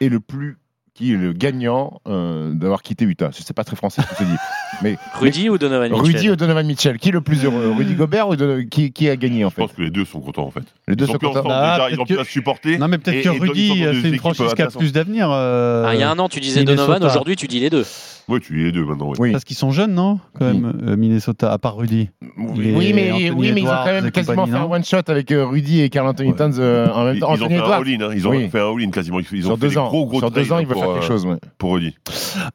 [0.00, 0.58] est le plus
[0.94, 3.30] qui est le gagnant euh, d'avoir quitté Utah?
[3.36, 4.36] Je sais pas très français ce que je te dis.
[4.82, 7.94] Mais Rudy ou Donovan Mitchell Rudy ou Donovan Mitchell Qui est le plus heureux Rudy
[7.94, 8.34] Gobert ou
[8.70, 10.64] qui, qui a gagné en Je fait pense que les deux sont contents en fait.
[10.88, 11.48] Les deux Ils ont sont contents.
[11.48, 12.78] Bah, déjà, ils ont pu que- la supporter.
[12.78, 15.28] Non, mais peut-être que ils Rudy, euh, c'est une franchise qui a plus d'avenir.
[15.30, 16.86] euh, Ah, il y a un an, tu disais Minnesota.
[16.94, 17.08] Donovan.
[17.10, 17.84] Aujourd'hui, tu dis les deux.
[18.28, 19.10] Oui, tu es les deux maintenant.
[19.10, 19.14] oui.
[19.20, 19.32] Oui.
[19.32, 22.10] Parce qu'ils sont jeunes, non Quand même, euh, Minnesota, à part Rudy.
[22.36, 25.30] Oui, mais, oui, mais ils ont quand même quasiment fait un non one shot avec
[25.30, 27.34] euh, Rudy et Carl Anthony Towns euh, en même Ils, temps.
[27.36, 28.10] ils ont fait un all-in, hein.
[28.14, 29.20] ils ont fait un all-in quasiment.
[29.20, 30.82] Ils ont Sur fait deux des ans, gros gros sur deux ans, il veut pour,
[30.82, 31.26] faire quelque euh, chose.
[31.56, 31.94] Pour Rudy.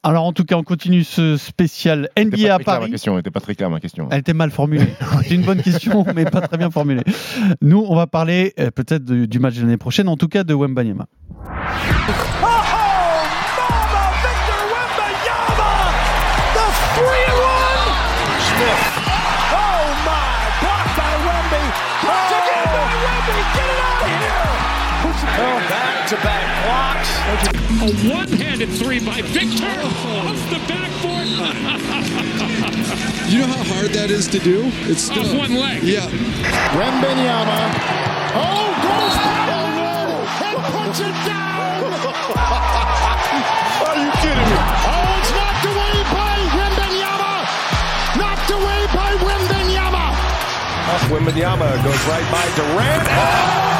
[0.03, 2.91] Alors en tout cas, on continue ce spécial NBA pas à ma Paris.
[2.91, 3.17] question.
[3.17, 4.07] Était pas très claire ma question.
[4.11, 4.87] Elle était mal formulée.
[5.23, 7.03] C'est une bonne question, mais pas très bien formulée.
[7.61, 10.53] Nous, on va parler euh, peut-être du match de l'année prochaine, en tout cas de
[10.53, 11.07] Wembanyama.
[27.81, 31.20] A one-handed three by Victor off the backboard.
[33.31, 34.67] You know how hard that is to do?
[34.91, 35.83] It's Off still, one leg.
[35.83, 36.03] yeah.
[36.75, 37.59] Wembenyama.
[38.35, 41.87] Oh, goes down low and puts it down.
[43.87, 44.59] Are you kidding me?
[44.91, 47.31] Oh, it's knocked away by Wembenyama.
[48.19, 50.05] Knocked away by Wembenyama.
[51.07, 53.07] Wimbenyama goes right by Durant.
[53.07, 53.70] Wembenyama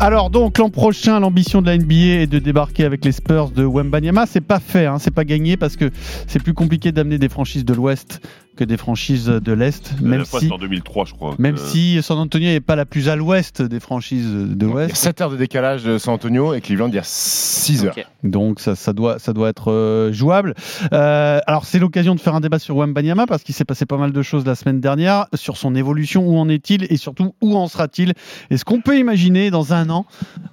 [0.00, 3.64] Alors donc l'an prochain, l'ambition de la NBA est de débarquer avec les Spurs de
[3.64, 4.26] Wembanyama.
[4.26, 5.90] C'est pas fait, hein, c'est pas gagné parce que
[6.26, 8.20] c'est plus compliqué d'amener des franchises de l'Ouest
[8.58, 9.92] que des franchises de l'Est.
[10.02, 11.36] La Même fois, si, c'était en 2003, je crois.
[11.38, 14.62] même Euh, si San Antonio n'est pas la plus à l'Ouest des franchises de Il
[14.62, 14.96] y a l'Ouest.
[14.96, 17.94] 7 heures de décalage de San Antonio et Cleveland, il y a 6 heures.
[18.24, 20.54] Donc ça, ça doit, ça doit être euh, jouable.
[20.92, 23.96] Euh, alors c'est l'occasion de faire un débat sur Wembanyama parce qu'il s'est passé pas
[23.96, 26.26] mal de choses la semaine dernière sur son évolution.
[26.26, 28.14] Où en est-il et surtout où en sera-t-il?
[28.50, 30.04] Est-ce qu'on peut imaginer dans un an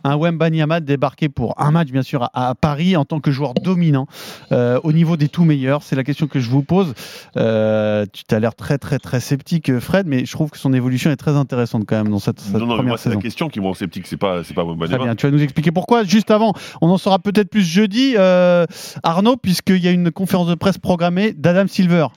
[0.03, 3.55] un Wembanyama débarquer pour un match bien sûr à, à Paris en tant que joueur
[3.55, 4.05] dominant
[4.51, 5.81] euh, au niveau des tout meilleurs?
[5.81, 6.93] C'est la question que je vous pose.
[7.37, 11.11] Euh, tu as l'air très très très sceptique Fred, mais je trouve que son évolution
[11.11, 13.49] est très intéressante quand même dans cette, cette Non, non, mais moi, c'est la question
[13.49, 14.07] qui me rend sceptique.
[14.07, 16.03] C'est pas, c'est pas Très bien, tu vas nous expliquer pourquoi.
[16.03, 18.65] Juste avant, on en saura peut-être plus jeudi, euh,
[19.03, 22.07] Arnaud, puisqu'il y a une conférence de presse programmée d'Adam Silver.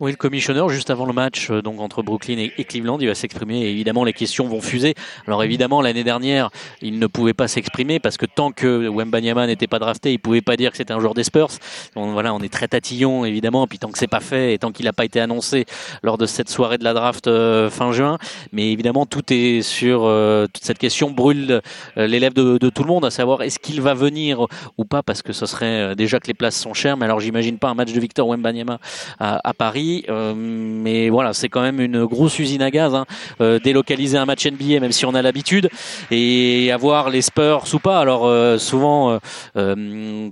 [0.00, 3.16] Oui, le commissionneur, juste avant le match euh, donc entre Brooklyn et, Cleveland, il va
[3.16, 4.94] s'exprimer évidemment les questions vont fuser.
[5.26, 9.66] Alors évidemment, l'année dernière, il ne pouvait pas s'exprimer parce que tant que Wembanyama n'était
[9.66, 11.48] pas drafté, il pouvait pas dire que c'était un joueur des Spurs.
[11.96, 14.70] Donc, voilà, on est très tatillon évidemment, puis tant que c'est pas fait et tant
[14.70, 15.64] qu'il n'a pas été annoncé
[16.04, 18.18] lors de cette soirée de la draft euh, fin juin,
[18.52, 21.60] mais évidemment tout est sur euh, toute cette question brûle
[21.96, 25.02] lèvres de, tout le monde, à savoir est-ce qu'il va venir ou pas?
[25.02, 26.96] Parce que ce serait déjà que les places sont chères.
[26.96, 28.78] Mais alors j'imagine pas un match de Victor Wembanyama
[29.18, 29.87] à Paris.
[30.08, 32.94] Euh, mais voilà, c'est quand même une grosse usine à gaz.
[32.94, 33.04] Hein.
[33.40, 35.68] Euh, délocaliser un match NBA, même si on a l'habitude,
[36.10, 37.98] et avoir les Spurs ou pas.
[38.00, 39.18] Alors euh, souvent,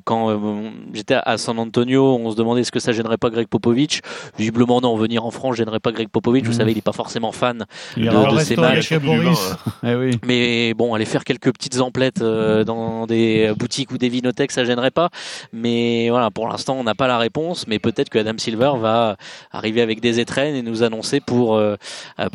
[0.04, 3.48] quand euh, j'étais à San Antonio, on se demandait est-ce que ça gênerait pas Greg
[3.48, 4.00] Popovich.
[4.38, 6.44] Visiblement non, venir en France gênerait pas Greg Popovich.
[6.44, 6.56] Vous Mhm.
[6.58, 7.64] savez, il est pas forcément fan
[7.96, 8.92] Il de, ces matchs.
[8.92, 10.10] Eh oui.
[10.26, 14.64] Mais bon, aller faire quelques petites emplettes euh, dans des boutiques ou des vinothèques, ça
[14.64, 15.10] gênerait pas.
[15.52, 17.66] Mais voilà, pour l'instant, on n'a pas la réponse.
[17.66, 19.16] Mais peut-être que Adam Silver va
[19.56, 21.76] arriver avec des étrennes et nous annoncer pour euh,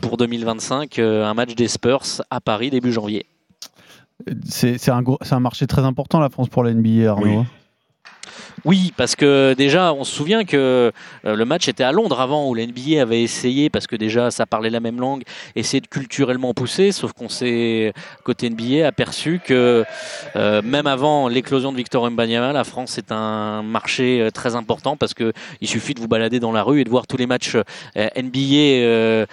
[0.01, 3.25] pour 2025 euh, un match des Spurs à Paris début janvier.
[4.45, 7.39] C'est un, gros- c'est un marché très important, la France, pour la NBA, Arnaud.
[7.39, 7.45] Oui.
[8.63, 10.91] Oui, parce que déjà, on se souvient que
[11.25, 14.29] euh, le match était à Londres avant, où la NBA avait essayé, parce que déjà,
[14.29, 15.23] ça parlait la même langue,
[15.55, 17.91] essayer de culturellement pousser, sauf qu'on s'est,
[18.23, 19.84] côté NBA, aperçu que
[20.36, 24.95] euh, même avant l'éclosion de Victor Wembanyama, la France est un marché euh, très important,
[24.95, 27.27] parce que il suffit de vous balader dans la rue et de voir tous les
[27.27, 27.55] matchs
[27.95, 29.25] NBA,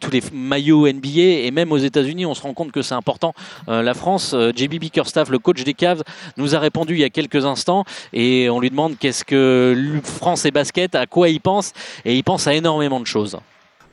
[0.00, 3.34] tous les maillots NBA, et même aux États-Unis, on se rend compte que c'est important.
[3.66, 6.02] La France, JB Bickerstaff, le coach des Cavs,
[6.36, 10.44] nous a répondu il y a quelques instants et on lui demande qu'est-ce que France
[10.44, 11.72] et basket, à quoi il pense,
[12.04, 13.38] et il pense à énormément de choses.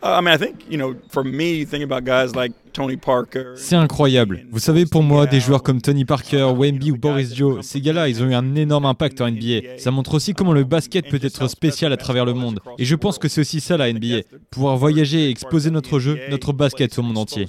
[0.06, 3.54] Uh, I mean, I think, you know, for me, thinking about guys like Tony Parker.
[3.56, 4.46] C'est incroyable.
[4.52, 8.08] Vous savez, pour moi, des joueurs comme Tony Parker, Wemby ou Boris Joe, ces gars-là,
[8.08, 9.80] ils ont eu un énorme impact en NBA.
[9.80, 12.60] Ça montre aussi comment le basket peut être spécial à travers le monde.
[12.78, 14.22] Et je pense que c'est aussi ça la NBA.
[14.52, 17.48] Pouvoir voyager et exposer notre jeu, notre basket au monde entier.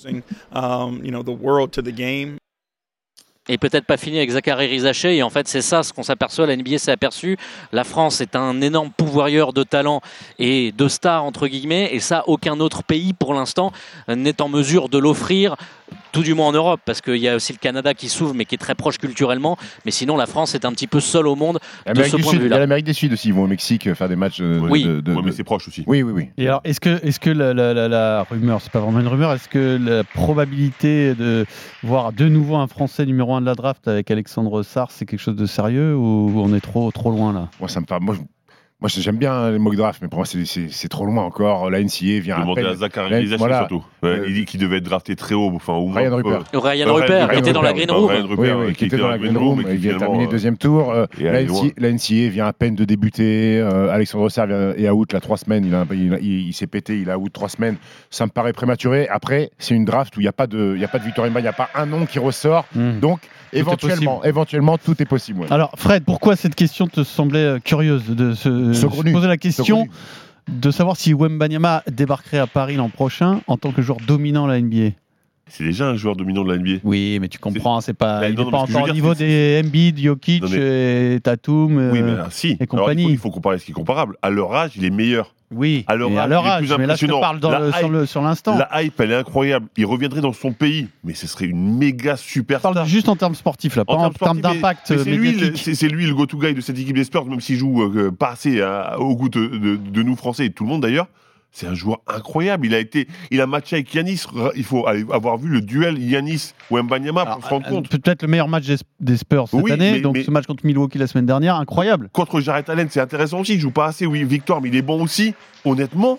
[3.49, 5.17] Et peut-être pas fini avec Zachary Rizaché.
[5.17, 6.47] Et en fait, c'est ça ce qu'on s'aperçoit.
[6.47, 7.37] La NBA s'est aperçu.
[7.73, 10.01] La France est un énorme pouvoirieur de talent
[10.39, 11.91] et de stars, entre guillemets.
[11.93, 13.73] Et ça, aucun autre pays, pour l'instant,
[14.09, 15.57] n'est en mesure de l'offrir,
[16.13, 16.81] tout du moins en Europe.
[16.85, 19.57] Parce qu'il y a aussi le Canada qui s'ouvre, mais qui est très proche culturellement.
[19.85, 22.31] Mais sinon, la France est un petit peu seule au monde de L'Amérique ce point
[22.33, 22.59] Sud, de il y a vue-là.
[22.59, 24.59] l'Amérique du Sud aussi, ils vont au Mexique faire des matchs de.
[24.61, 24.85] Oui.
[24.85, 25.85] de- de- Ouais, mais c'est proche aussi.
[25.87, 26.29] Oui, oui, oui.
[26.39, 29.09] Et alors, est-ce que, est-ce que la, la- la- la rumeur, c'est pas vraiment une
[29.09, 31.47] rumeur, est-ce que la probabilité de
[31.83, 35.21] voir de nouveau un Français numéro 1 de la draft avec Alexandre Sarr, c'est quelque
[35.21, 37.49] chose de sérieux ou on est trop, trop loin là?
[37.61, 38.03] Moi, ça me parle.
[38.03, 38.17] Moi,
[38.81, 41.71] moi, j'aime bien les mock drafts, mais pour moi, c'est- trop loin encore.
[41.71, 42.71] La NCA vient à Demander peine.
[42.73, 43.59] à Zachary Ouais, Rizaché voilà.
[43.61, 43.83] surtout.
[44.03, 45.51] Ouais, Euh, il dit qu'il devait être drafté très haut.
[45.55, 46.43] Enfin, au moins, Ryan euh, Rupert.
[46.53, 48.07] Ryan Euh, Rupert, qui était dans la Green Room.
[48.11, 50.59] Ryan Rupert, Oui, oui, qui était dans la Green Room, il vient de terminer deuxième
[50.59, 50.93] tour.
[50.93, 51.43] Euh, la.
[51.43, 53.59] NCA, la NCA vient à peine de débuter.
[53.61, 55.65] Euh, Alexandre vient- est out là trois semaines.
[55.65, 57.77] Il, a- il- il- il s'est pété, il est out trois semaines.
[58.11, 59.09] Ça me paraît prématuré.
[59.09, 61.05] Après, c'est une draft où il n'y a pas de, il y a pas de
[61.05, 62.67] Victor Wembanyama, il n'y a pas un nom qui ressort.
[62.75, 63.01] Hmm.
[63.01, 63.21] Donc,
[63.53, 64.29] éventuellement, possible.
[64.29, 65.41] éventuellement, tout est possible.
[65.41, 65.53] ouais.
[65.53, 69.13] Alors, Fred, pourquoi cette question te semblait euh, curieuse de se, se Saugrenu.
[69.13, 69.87] poser la question
[70.49, 74.49] de savoir si Wembanyama débarquerait à Paris l'an prochain en tant que joueur dominant à
[74.49, 74.91] la NBA
[75.49, 76.81] C'est déjà un joueur dominant de la NBA.
[76.85, 79.15] Oui, mais tu comprends, c'est pas, Bah, il non, n'est non, pas encore au niveau
[79.15, 82.49] des Embiid, Jokic Non, mais- et Tatum euh, Oui, mais ah, si.
[82.49, 83.03] et Alors, il, compagnie.
[83.05, 84.17] faut, il faut comparer ce qui est comparable.
[84.23, 85.35] À leur âge, il est meilleur.
[85.55, 87.21] Oui, À leur mais à âge, âge, mais là je te impressionnant.
[87.21, 88.59] parle dans La le- sur hype- le- sur l'instant.
[88.59, 89.67] La hype, elle est incroyable.
[89.77, 93.37] Il reviendrait dans son pays, mais ce serait une méga Je parle juste en termes
[93.37, 95.63] sportifs, là, pas en, termes d'impact c'est lui, le- médiatique.
[95.65, 98.11] c'est c'est lui le go-to guy de cette équipe des Spurs, même s'il joue euh,
[98.11, 100.83] pas assez à- au goût de, de- de nous Français et de tout le monde
[100.83, 101.07] d'ailleurs.
[101.53, 102.67] C'est un joueur incroyable.
[102.67, 104.25] Il a été, il a matché avec Yanis.
[104.57, 107.89] Il faut avoir vu le duel Yanis ou Mbanyama pour se rendre Euh, compte.
[107.89, 108.67] Peut-être le meilleur match
[109.01, 111.57] des, Spurs cette Oui, année, mais- donc mais- ce match contre Milwaukee la semaine dernière,
[111.57, 112.11] incroyable.
[112.13, 113.55] Contre Jarrett Allen, c'est intéressant aussi.
[113.55, 115.35] Il joue pas assez, oui, Victor, mais il est bon aussi.
[115.65, 116.19] Honnêtement,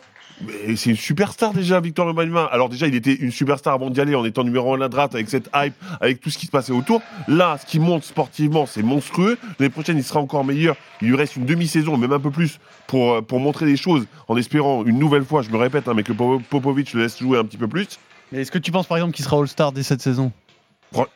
[0.75, 2.45] c'est une superstar déjà, Victor Wembanyama.
[2.45, 4.89] Alors déjà, il était une superstar avant d'y aller en étant numéro 1 de la
[4.89, 7.01] draft avec cette hype, avec tout ce qui se passait autour.
[7.27, 9.37] Là, ce qui monte sportivement, c'est monstrueux.
[9.59, 10.75] L'année prochaine, il sera encore meilleur.
[11.01, 14.05] Il lui reste une demi-saison, même un peu plus, pour, euh, pour montrer des choses
[14.27, 17.17] en espérant une nouvelle fois, je me répète, hein, mais que Popo- Popovic le laisse
[17.19, 17.87] jouer un petit peu plus.
[18.33, 20.31] Est-ce que tu penses par exemple qu'il sera All-Star dès cette saison?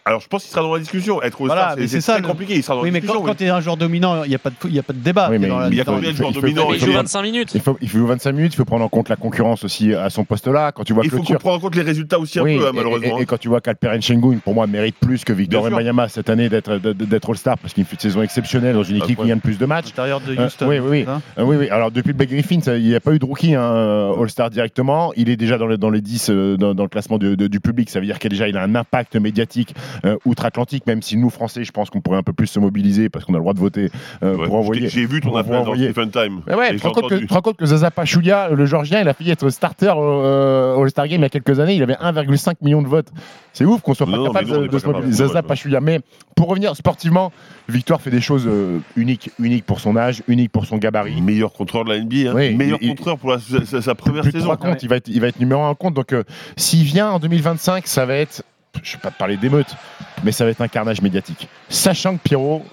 [0.06, 1.22] Alors, je pense qu'il sera dans la discussion.
[1.22, 2.56] Être au Voilà, c'est ça très le- compliqué.
[2.56, 3.22] Il sera dans Oui, la mais discussion.
[3.22, 4.94] quand, quand tu es un joueur dominant, il n'y a, pas de- y a pas
[4.94, 5.30] de débat.
[5.32, 7.52] Oui, mais dans il y a combien de joueurs dominants il joue 25 minutes.
[7.56, 10.10] Il faut, il faut 25 minutes, il faut prendre en compte la concurrence aussi à
[10.10, 10.72] son poste-là.
[10.74, 12.72] Quand tu vois Il faut prenne en compte les résultats aussi un Oui, peu, et-
[12.74, 13.20] malheureusement.
[13.20, 15.64] Et, et quand tu vois qu'Alperen Sengun, pour moi, mérite plus que Victor.
[15.64, 19.28] Wembanyama cette année d'être All-Star parce qu'il fait une saison exceptionnelle dans une équipe qui
[19.28, 19.86] gagne plus de matchs.
[19.88, 20.68] l'intérieur de Euh, Houston.
[20.68, 21.06] oui, oui, oui.
[21.08, 21.70] hein Euh, oui, oui.
[21.70, 25.14] Alors depuis le Griffin, il n'y a pas eu de rookie hein, All-Star directement.
[25.16, 27.90] Il est déjà dans, le- dans les 10 euh, dans, le classement du public.
[27.90, 29.61] Ça veut dire qu'il déjà il a un impact médiatique
[30.06, 33.10] euh, outre-Atlantique, même si nous Français, je pense qu'on pourrait un peu plus se mobiliser
[33.10, 33.90] parce qu'on a le droit de voter
[34.24, 34.88] euh, Ouais, pour envoyer.
[34.90, 36.42] J'ai vu ton appel dans envoyer- Stephen Time.
[36.48, 37.22] mais ouais, tu te rends compte que, entendu.
[37.22, 40.02] tu te rends compte que Zaza Pachulia, le Georgien, il a failli être starter au
[40.02, 41.76] euh, au All-Star Game il y a quelques années.
[41.76, 43.10] Il avait 1,5 million de votes.
[43.54, 45.18] C'est ouf qu'on soit pas Non, capable non, on de, pas se mobiliser.
[45.24, 45.28] capable.
[45.34, 45.44] Zaza.
[45.44, 45.82] Pachulia.
[45.82, 46.00] Mais
[46.36, 47.32] pour revenir sportivement,
[47.68, 51.22] Victoire fait des choses euh, uniques, uniques pour son âge, uniques pour son gabarit.
[51.22, 52.30] Meilleur contreur de la NBA.
[52.32, 52.34] hein.
[52.36, 54.56] Oui, Meilleur il- contreur pour la- sa, sa première Plus de saison.
[54.56, 55.94] trois comptes, il va être, il va être numéro un en compte.
[55.94, 56.24] Donc, euh,
[56.58, 58.44] s'il vient en 2025, ça va être,
[58.84, 59.76] je ne vais pas te parler d'émeute,
[60.24, 61.48] mais ça va être un carnage médiatique.
[61.70, 62.64] Sachant que Pierrot,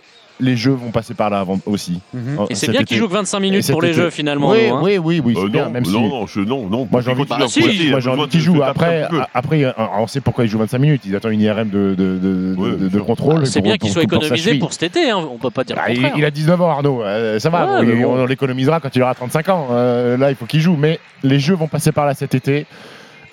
[0.40, 2.00] les jeux vont passer par là avant aussi.
[2.14, 2.46] Mhm.
[2.48, 2.90] Et c'est bien été.
[2.90, 4.50] qu'il joue que 25 Et minutes pour les jeux finalement.
[4.50, 4.80] Oui, nous, hein.
[4.84, 5.90] oui, oui, oui, Euh, c'est bien, non, si.
[5.92, 6.88] non, non, je, non, non.
[6.88, 8.62] Moi, j'ai envie, Bah, si, moi, j'ai envie qu'il joue.
[8.62, 11.02] Après, après, euh, on sait pourquoi il joue 25 minutes.
[11.06, 13.04] Il attend une IRM de, de, de, Ouais, de- bien de sûr.
[13.04, 13.46] contrôle.
[13.48, 15.16] C'est pour- bien qu'il soit pour économisé pour cet été, hein.
[15.28, 16.14] on peut pas dire le Ah, il, contraire.
[16.18, 17.02] il a 19 ans, Arnaud.
[17.02, 19.66] Euh, ça va, Ouais, on l'économisera quand il aura 35 ans.
[19.72, 20.76] Euh, là, il faut qu'il joue.
[20.78, 22.64] Mais les jeux vont passer par là cet été.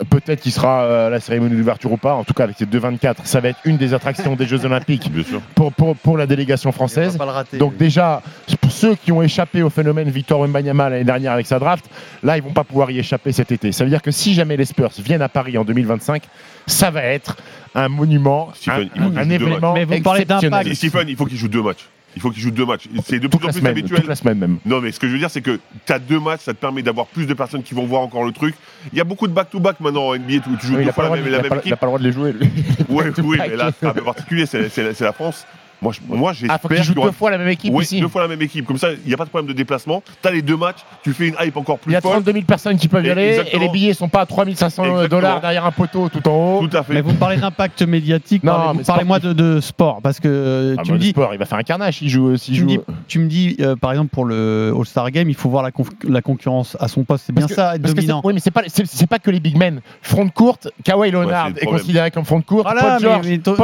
[0.09, 2.13] Peut-être qu'il sera euh, à la cérémonie d'ouverture ou pas.
[2.13, 5.11] En tout cas, avec ces 2-24, ça va être une des attractions des Jeux Olympiques
[5.11, 5.41] Bien sûr.
[5.55, 7.17] pour, pour, pour la délégation française.
[7.17, 7.57] pas le rater.
[7.57, 8.21] Donc déjà,
[8.59, 11.85] pour ceux qui ont échappé au phénomène Victor Wembanyama l'année dernière avec sa draft,
[12.23, 13.71] là, ils vont pas pouvoir y échapper cet été.
[13.71, 16.23] Ça veut dire que si jamais les Spurs viennent à Paris en 2025,
[16.67, 17.37] ça va être
[17.73, 19.73] un monument, Stephen, un, événement.
[19.73, 20.51] Mais vous parlez exceptionnel.
[20.51, 20.67] d'impact.
[20.71, 21.85] Et Stephen, il faut qu'il joue deux matchs.
[22.15, 22.87] Il faut qu'il joue deux matchs.
[23.05, 23.99] C'est de plus en plus semaine, habituel.
[23.99, 24.57] toute la semaine même.
[24.65, 26.59] Non, mais ce que je veux dire, c'est que tu as deux matchs, ça te
[26.59, 28.55] permet d'avoir plus de personnes qui vont voir encore le truc.
[28.93, 30.83] Il y a beaucoup de back-to-back maintenant en NBA où tu joues Oui, il deux
[30.85, 31.75] n'a fois la même, la même pas- il a équipe.
[31.75, 32.31] pas le droit de les jouer.
[32.33, 32.49] lui.
[32.89, 33.49] Oui, Back.
[33.49, 35.45] mais là, c'est un peu particulier, c'est c'est la, c'est la France.
[35.81, 37.47] Moi, je- moi Ah, j'espère faut qu'il joue qu'il y aura- deux fois la même
[37.49, 37.99] équipe Oui, ici.
[37.99, 38.65] deux fois la même équipe.
[38.65, 40.01] Comme ça, il n'y a pas de problème de déplacement.
[40.21, 42.11] Tu as les deux matchs, tu fais une hype encore plus Il y a folle.
[42.13, 44.83] 32 000 personnes qui peuvent y Et- aller et les billets sont pas à 3500
[44.83, 45.07] Exactement.
[45.09, 46.67] dollars derrière un poteau tout en haut.
[46.67, 46.93] Tout à fait.
[46.93, 48.43] Mais vous me parlez d'impact médiatique.
[48.43, 51.09] Non, parlez- Parlez-moi de, de sport parce que Ah, tu bah, me le dis.
[51.09, 52.37] sport, il va faire un carnage s'il joue.
[52.37, 55.35] s'il Tu me, dis, tu me dis, euh, par exemple, pour le All-Star Game, il
[55.35, 57.25] faut voir la, conf- la concurrence à son poste.
[57.27, 58.21] C'est bien que- ça, être dominant.
[58.21, 59.81] c'est- Oui, mais c'est pas, c'est, c'est pas que les big men.
[60.01, 62.65] Front de courte, Kawhi Leonard est considéré comme front de courte.
[62.65, 62.75] Paul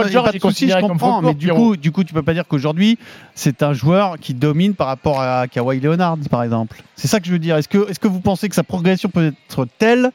[0.05, 1.11] mais- George, est considéré je comme comprends.
[1.13, 1.79] front de Mais courte.
[1.79, 2.97] du coup, coup, tu peux pas dire qu'aujourd'hui,
[3.35, 6.81] c'est un joueur qui domine par rapport à Kawhi Leonard, par exemple.
[6.95, 7.57] C'est ça que je veux dire.
[7.57, 10.11] Est-ce que, est-ce que vous pensez que sa progression peut être telle,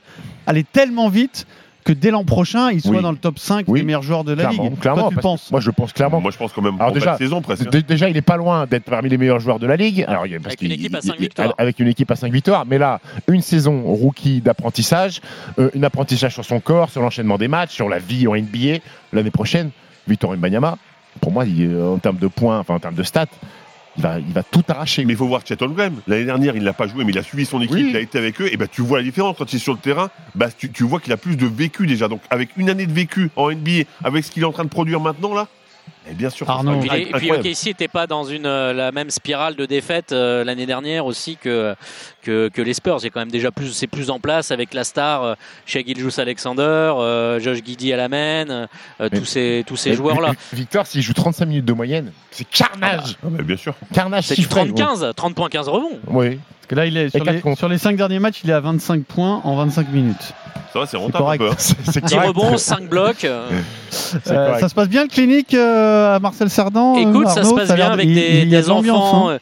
[0.47, 1.47] aller tellement vite
[1.85, 3.03] que dès l'an prochain, il soit Oui.
[3.03, 3.79] dans le top 5 Oui.
[3.79, 4.79] des meilleurs joueurs de la Clairement, ligue?
[4.81, 5.51] clairement, Toi, tu penses?
[5.53, 6.21] Moi, je pense clairement.
[6.21, 7.71] Moi, je pense quand même Alors en déjà, saison presque.
[7.71, 10.05] D- Déjà, il est pas loin d'être parmi les meilleurs joueurs de la ligue.
[10.09, 11.55] Alors, parce Avec une équipe à il- cinq il- victoires.
[11.59, 12.67] Avec une équipe à 5 victoires.
[12.67, 15.21] Mais là, une saison rookie d'apprentissage,
[15.61, 18.79] euh, un apprentissage sur son corps, sur l'enchaînement des matchs, sur la vie en NBA.
[19.13, 19.71] L'année prochaine,
[20.09, 20.79] Victor Mbanyama,
[21.21, 23.27] pour moi, il, en termes de points, enfin en termes de stats,
[23.97, 25.05] il va, il va tout arracher.
[25.05, 25.95] Mais il faut voir Chet Holmgren.
[26.07, 27.87] L'année dernière, il l'a pas joué, mais il a suivi son équipe, Oui.
[27.91, 28.49] il a été avec eux.
[28.53, 30.11] Et ben, tu vois la différence quand il est sur le terrain.
[30.35, 32.07] Bah, tu, tu vois qu'il a plus de vécu déjà.
[32.09, 34.69] Donc, avec une année de vécu en NBA, avec ce qu'il est en train de
[34.69, 35.49] produire maintenant là,
[36.11, 36.81] et bien sûr, Arnaud.
[36.81, 37.49] Puis, et puis incroyable.
[37.49, 41.37] OKC n'était pas dans une, euh, la même spirale de défaite euh, l'année dernière aussi
[41.37, 41.75] que,
[42.23, 43.05] que, que les Spurs.
[43.05, 46.63] A quand même déjà plus, c'est plus en place avec la star euh, Shai Gilgeous-Alexander,
[46.63, 50.33] euh, Josh Giddy à la main, euh, tous ces, tous ces Mais joueurs-là.
[50.53, 53.17] Victor, s'il joue 35 minutes de moyenne, c'est carnage.
[53.23, 53.75] Ah, bah, bien sûr.
[53.93, 54.65] Carnage C'est du chiffré.
[54.65, 55.99] 30-15, 30 points 15 rebonds.
[56.09, 56.39] Oui.
[56.39, 58.61] Parce que là, il est sur, les, sur les 5 derniers matchs, il est à
[58.61, 60.35] 25 points en 25 minutes.
[60.73, 61.51] Ça va, c'est rentable.
[61.59, 62.29] C'est c'est 10 correct.
[62.29, 63.27] rebonds, 5 blocs.
[63.91, 67.55] C'est ça se passe bien le clinique euh, à Marcel Cerdan euh, Écoute, ça se
[67.55, 69.29] passe bien avec des, il enfants.
[69.31, 69.33] hein.
[69.33, 69.39] euh,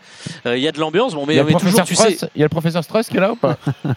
[0.51, 1.15] euh, Il y a de l'ambiance.
[1.15, 2.25] Bon, Il mais, y, a le mais toujours, professeur tu sais.
[2.25, 3.57] Struss- il y a le professeur Struss qui est là ou pas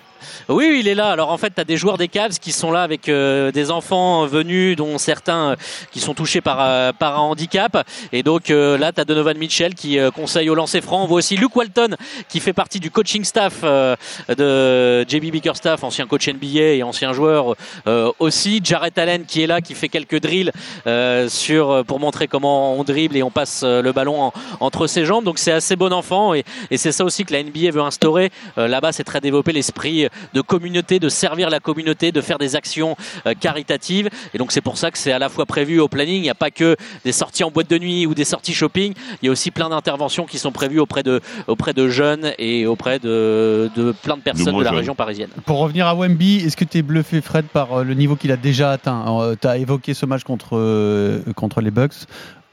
[0.49, 1.09] Oui, il est là.
[1.11, 3.69] Alors en fait, tu as des joueurs des Cavs qui sont là avec euh, des
[3.71, 5.55] enfants venus, dont certains euh,
[5.91, 7.85] qui sont touchés par, euh, par un handicap.
[8.11, 11.03] Et donc euh, là, tu as Donovan Mitchell qui euh, conseille au lancer franc.
[11.03, 11.95] On voit aussi Luke Walton
[12.29, 13.95] qui fait partie du coaching staff euh,
[14.29, 17.55] de JB Bickerstaff, ancien coach NBA et ancien joueur
[17.87, 18.59] euh, aussi.
[18.63, 20.51] Jarrett Allen qui est là, qui fait quelques drills
[20.87, 24.87] euh, sur, pour montrer comment on dribble et on passe euh, le ballon en- entre
[24.87, 25.23] ses jambes.
[25.23, 26.33] Donc c'est assez bon enfant.
[26.33, 28.31] et, et c'est ça aussi que la NBA veut instaurer.
[28.57, 32.55] Euh, Là-bas, c'est très développé l'esprit de communauté, de servir la communauté, de faire des
[32.55, 34.09] actions euh, caritatives.
[34.33, 36.15] Et donc c'est pour ça que c'est à la fois prévu au planning.
[36.17, 38.93] Il n'y a pas que des sorties en boîte de nuit ou des sorties shopping.
[39.21, 42.65] Il y a aussi plein d'interventions qui sont prévues auprès de auprès de jeunes et
[42.65, 45.29] auprès de, de plein de personnes de, la région parisienne.
[45.45, 48.31] Pour revenir à Wemby, est-ce que tu es bluffé, Fred, par euh, le niveau qu'il
[48.31, 49.35] a déjà atteint?
[49.41, 51.93] Tu as évoqué ce match contre, euh, contre les Bucks,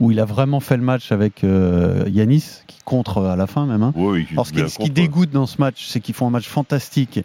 [0.05, 3.65] où il a vraiment fait le match avec euh, Yanis, qui contre à la fin
[3.65, 3.83] même.
[3.83, 3.93] hein.
[3.97, 6.47] Oui, Alors, ce qui, ce qui dégoûte dans ce match, c'est qu'ils font un match
[6.47, 7.21] fantastique.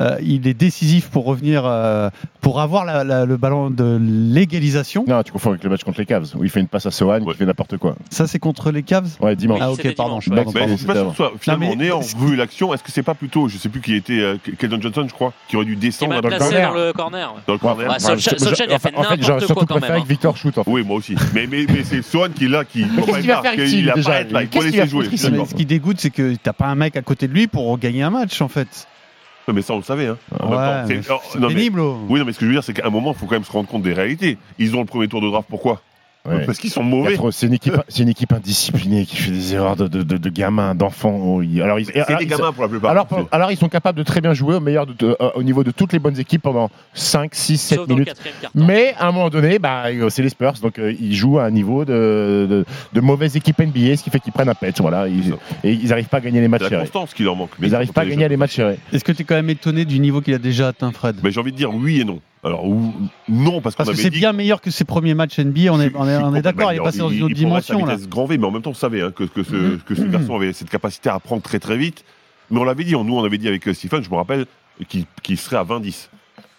[0.00, 2.08] Euh, il est décisif pour revenir, euh,
[2.40, 5.04] pour avoir la- la- le ballon de l'égalisation.
[5.06, 6.90] Non, tu confonds avec le match contre les Cavs, où il fait une passe à
[6.90, 7.94] Sohan qui fait n'importe quoi.
[8.10, 9.08] Ça, c'est contre les Cavs?
[9.20, 9.58] Ouais, dimanche.
[9.60, 12.36] Ah, ok, pardon, je pardon, pardon, pas sûr soit- finalement, Non, en mais- ayant vu
[12.36, 15.12] l'action, est-ce que c'est pas plutôt, je sais plus qui était, euh, Keldon Johnson, je
[15.12, 16.72] crois, qui aurait dû descendre dans le corner.
[16.72, 17.34] dans le corner.
[17.46, 17.90] Dans le corner.
[17.90, 20.02] Ouais, Solskjaer- Solskjaer, il a fait En fait, j'aurais n'importe surtout quoi quand préféré même.
[20.04, 20.56] que Victor shoot.
[20.58, 20.62] En.
[20.66, 21.14] Oui, moi aussi.
[21.34, 21.82] Mais, mais, mais
[22.30, 22.84] qui est là, qui.
[22.84, 25.08] Faire a pas à être là, il faut laisser jouer.
[25.16, 28.02] ce qui dégoûte, c'est que t'as pas un mec à côté de lui pour gagner
[28.02, 28.86] un match, en fait.
[29.48, 30.06] Ouais, Mais ça, on le savait.
[30.06, 30.18] Hein.
[30.40, 31.98] Ouais, c'est non, mais- pénible, oh.
[32.08, 33.34] Oui, non, mais ce que je veux dire, c'est qu'à un moment, il faut quand
[33.34, 34.38] même se rendre compte des réalités.
[34.58, 35.82] Ils ont le premier tour de draft, pourquoi?
[36.24, 36.46] Ouais.
[36.46, 37.14] Parce qu'ils sont mauvais.
[37.16, 40.16] trop- C'est une équipe, c'est une équipe indisciplinée qui fait des erreurs de, de, de,
[40.16, 41.18] de gamins, d'enfants.
[41.20, 43.06] Oh, Alors, ils, C'est alors, des ils- gamins pour la plupart.
[43.32, 45.64] alors, ils sont capables de très bien jouer au meilleur de- de- euh, au niveau
[45.64, 48.16] de toutes les bonnes équipes pendant 5, 6, 7 Sauf dans le minutes.
[48.54, 51.44] Mais à un moment donné, bah, euh, c'est les Spurs, donc euh, ils jouent à
[51.44, 54.80] un niveau de, de, de mauvaise équipe NBA, ce qui fait qu'ils prennent un patch.
[54.80, 56.82] Voilà, ils, et ils n'arrivent pas à gagner les matchs C'est la serrés.
[56.82, 57.50] constance qui leur manque.
[57.60, 58.78] Ils n'arrivent pas à gagner les matchs serrés.
[58.92, 61.16] Est-ce que tu es quand même étonné du niveau qu'il a déjà atteint, Fred?
[61.24, 62.20] J'ai envie de dire oui et non.
[62.44, 62.92] Alors, ou-
[63.28, 64.18] non, parce Parce que avait c'est dit.
[64.18, 66.80] bien meilleur que ses premiers matchs NBA, on est, on est, est d'accord, Bah, il
[66.80, 67.94] est passé dans une il autre dimension là.
[67.94, 69.78] vitesse grand V, mais en même temps, on savait hein, que, que ce, Mhm.
[69.86, 72.04] que ce garçon avait cette capacité à apprendre très très vite.
[72.50, 74.46] Mais on l'avait dit, on- nous on avait dit avec euh, Stephen, je me rappelle,
[75.22, 76.10] qu'il serait à 20-10.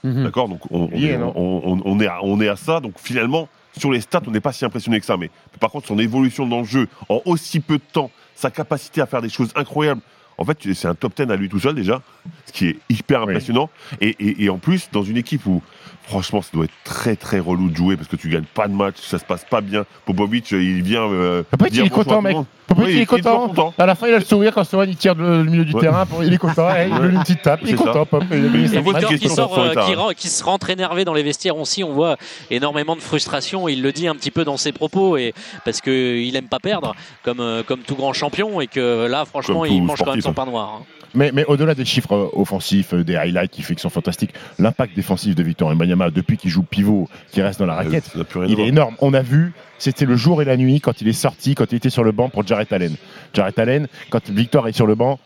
[0.05, 0.23] Mhm.
[0.23, 2.55] D'accord Donc on, on, Yeah, est, non on, on- on est à, on est à
[2.55, 2.79] ça.
[2.79, 5.17] Donc finalement, sur les stats, on n'est pas si impressionné que ça.
[5.17, 9.01] Mais par contre, son évolution dans le jeu, en aussi peu de temps, sa capacité
[9.01, 10.01] à faire des choses incroyables.
[10.37, 12.01] En fait, c'est un top 10 à lui tout seul déjà,
[12.45, 13.69] ce qui est hyper impressionnant.
[14.01, 15.61] Et, et- et en plus, dans une équipe où,
[16.07, 18.73] franchement, ça doit être très très relou de jouer parce que tu gagnes pas de
[18.73, 19.85] match, ça se passe pas bien.
[20.05, 21.03] Popovic, euh, il vient.
[21.03, 22.37] Euh, Popovic, dire il est content, mec.
[22.67, 23.73] Popovic, Oui, il est content.
[23.77, 25.81] À la fin, il a le sourire quand Sohan il tire le milieu du Ouais.
[25.81, 26.05] terrain.
[26.05, 26.23] Pour...
[26.23, 26.69] Il est content.
[26.85, 27.59] il donne une petite tape.
[27.63, 28.23] Il est content, Pop.
[28.31, 31.57] Il Et Victor qui, sort, euh, qui, rend- qui se rentre énervé dans les vestiaires
[31.57, 31.83] aussi.
[31.83, 32.17] On voit
[32.49, 33.67] énormément de frustration.
[33.67, 35.33] Il le dit un petit peu dans ses propos et
[35.65, 39.61] parce qu'il aime pas perdre, comme euh, comme tout grand champion et que là, franchement,
[39.63, 40.79] Comme il mange quand même son pain noir.
[40.81, 40.85] hein.
[41.13, 44.33] Mais, mais au-delà des chiffres euh, offensifs, euh, des highlights qui fait qu'ils sont fantastiques,
[44.57, 48.43] l'impact défensif de Victor Mbanyama depuis qu'il joue pivot, qui reste dans la raquette, rien
[48.43, 48.95] à il est énorme.
[48.99, 51.75] On a vu, c'était le jour et la nuit quand il est sorti, quand il
[51.75, 52.95] était sur le banc pour Jarrett Allen.
[53.33, 55.19] Jarrett Allen, quand Victor est sur le banc,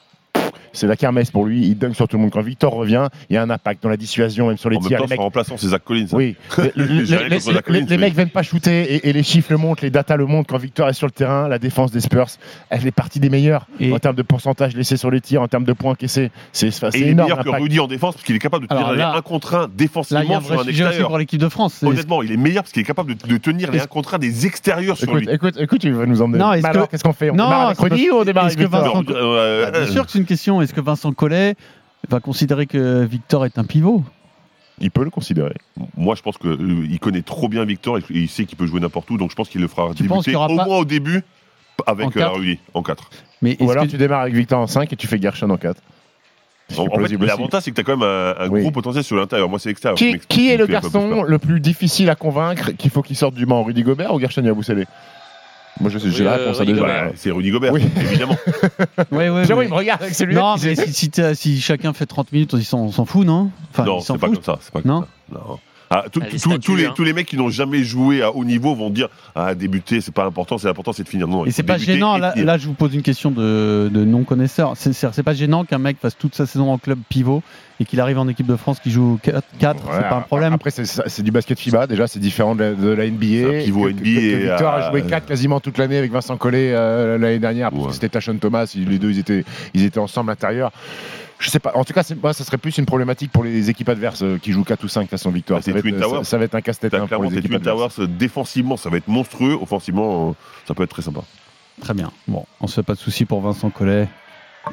[0.78, 1.66] c'est la kermesse pour lui.
[1.68, 2.32] Il donne sur tout le monde.
[2.32, 4.80] Quand Victor revient, il y a un impact dans la dissuasion, même sur les En
[4.82, 4.98] même tirs.
[5.00, 6.08] temps, Les mecs, remplaçant, c'est Zach Collins.
[6.14, 6.36] oui,
[6.76, 10.16] les, Collins, les mecs viennent pas shooter et, et les chiffres le montrent, les datas
[10.18, 10.50] le montrent.
[10.50, 12.28] Quand Victor est sur le terrain, la défense des Spurs,
[12.70, 15.48] elle fait partie des meilleures Et- en termes de pourcentage laissé sur les tirs, en
[15.48, 16.32] termes de points encaissés.
[16.52, 17.30] C'est il est énorme.
[17.30, 17.50] meilleur que.
[17.62, 19.72] Rudy en défense parce qu'il est capable de tenir là- 1 contre 1 Là, il
[19.72, 21.08] y a défensivement un sur un extérieur.
[21.08, 21.82] pour l'équipe de France.
[21.84, 24.14] Honnêtement, il est meilleur parce qu'il est capable de, de tenir les Est-ce- 1 contre
[24.16, 25.34] 1 des extérieurs sur Écoute, lui.
[25.34, 26.38] écoute, écoute, tu vas nous emmener.
[26.40, 26.52] Non,
[26.90, 27.30] qu'est-ce qu'on fait?
[27.32, 27.86] On Non, démarre ou
[28.20, 28.50] on démarre
[29.10, 30.62] Euh, bien sûr que c'est une question.
[30.68, 31.56] Est-ce que Vincent Collet
[32.10, 34.04] va considérer que Victor est un pivot?
[34.82, 35.56] Il peut le considérer.
[35.96, 39.10] Moi, je pense qu'il connaît trop bien Victor et il sait qu'il peut jouer n'importe
[39.10, 40.80] où, donc je pense qu'il le fera Tu penses débuter qu'il y aura au moins
[40.80, 41.24] au début
[41.86, 43.10] avec euh, Rudy en 4.
[43.42, 45.58] Mais Ou alors que- tu démarres avec Victor en 5 et tu fais Gershon en
[45.58, 45.82] 4.
[46.78, 48.60] En, en fait, l'avantage, c'est que tu as quand même un, un Oui.
[48.62, 49.48] gros potentiel sur l'intérieur.
[49.48, 49.98] Moi, c'est l'extérieur.
[50.28, 53.64] Qui, est le garçon le plus difficile à convaincre qu'il faut qu'il sorte du banc
[53.64, 54.86] Rudy Gobert ou Gershon Yabusele?
[55.80, 56.74] Moi, je sais, j'ai Oui, la euh, réponse à Rudy.
[56.80, 57.84] Bah, c'est Rudy Gobert, Oui.
[58.02, 58.38] évidemment.
[59.12, 61.94] Ouais, ouais, Jérôme, mais- il me regarde avec celui Non, mais si, si si chacun
[61.94, 63.52] fait 30 minutes, on s'en fout, non?
[63.72, 64.58] Enfin, non, c'est pas comme ça.
[64.62, 65.02] C'est pas comme Non?
[65.02, 65.08] ça.
[65.34, 65.60] Non.
[65.90, 66.94] Ah, tout- les tout- statuts, tous, les, hein.
[66.96, 70.14] tous les mecs qui n'ont jamais joué à haut niveau vont dire Ah, débuter, c'est
[70.14, 71.28] pas important, c'est important, c'est de finir.
[71.28, 74.74] Non, Et c'est pas gênant, là, je vous pose une question de, de non-connaisseur.
[74.76, 77.42] C'est- C'est c'est pas gênant qu'un mec fasse toute sa saison en club pivot
[77.80, 80.04] et qu'il arrive en équipe de France qui joue 4, c'est Voilà.
[80.10, 80.54] pas un problème.
[80.54, 83.26] Après, c'est- c'est du basket FIBA, déjà, c'est différent de la, de la NBA.
[83.28, 85.78] C'est un pivot Que- que- NBA que et, Victor a euh, joué 4 quasiment toute
[85.78, 87.88] l'année avec Vincent Collet euh, l'année dernière, parce Ouais.
[87.90, 90.72] que c'était Tachon Thomas, les deux ils étaient, ils étaient ensemble à l'intérieur.
[91.40, 93.90] Je sais pas, en tout cas, moi, ça serait plus une problématique pour les équipes
[93.90, 95.60] adverses euh, qui jouent 4 ou 5 façon victoire.
[95.60, 96.24] Bah, Ça, c'est va être, Towers.
[96.24, 98.00] ça, ça va être un casse-tête hein, pour les équipes adverses.
[98.00, 99.58] Euh, défensivement, ça va être monstrueux.
[99.62, 100.34] Offensivement, euh,
[100.68, 101.22] ça peut être très sympa.
[101.82, 102.12] Très bien.
[102.28, 104.08] Bon, on se fait pas de soucis pour Vincent Collet.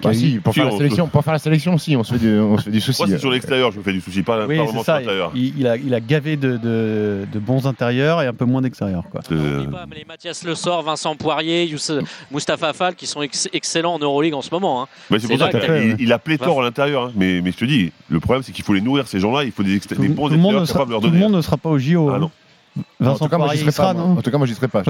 [0.02, 2.12] Bah, si, pour Si, faire la on- sélection, pour faire la sélection, si, on se
[2.14, 3.00] fait du, on se fait du souci.
[3.02, 5.00] Moi, c'est sur l'extérieur, je me fais du souci, pas, Oui, pas vraiment sur ça.
[5.00, 5.30] l'intérieur.
[5.34, 8.60] Il, il a, il a gavé de, de- de bons intérieurs et un peu moins
[8.62, 9.04] d'extérieurs.
[9.10, 9.20] quoi.
[9.22, 9.34] Pas,
[9.88, 11.92] mais les Mathias Le Sort, Vincent Poirier, Youss-
[12.32, 14.82] Mustapha Fall qui sont ex- excellents en Euroleague en ce moment.
[14.82, 14.88] hein.
[15.10, 17.04] Mais c'est pour ça qu'il il- a pléthore à l'intérieur.
[17.04, 17.12] hein.
[17.14, 19.44] Mais, mais je te dis, le problème, c'est qu'il faut les nourrir, ces gens-là.
[19.44, 21.22] Il faut des, Tout, des bons tout extérieurs capables de leur tout le donner.
[21.24, 22.08] monde ne sera pas au JO.
[22.10, 22.18] Ah hein.
[22.18, 22.30] non.
[22.76, 23.92] En Vincent tout cas, moi, j'y Poirier, il serai pas.
[23.92, 24.82] sera, non En tout cas, moi, j'y serai pas.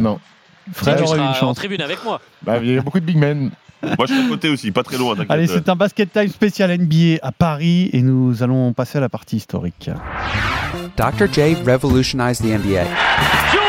[0.00, 0.18] Non.
[0.84, 2.20] Tu aurait une en tribune avec moi.
[2.42, 3.50] Bah, il y a beaucoup de big men.
[3.82, 5.14] Moi, je suis à côté aussi, pas très loin.
[5.28, 9.08] Allez, c'est un basket time spécial NBA à Paris et nous allons passer à la
[9.08, 9.90] partie historique.
[10.96, 11.32] Dr.
[11.32, 13.59] J revolutionized the NBA.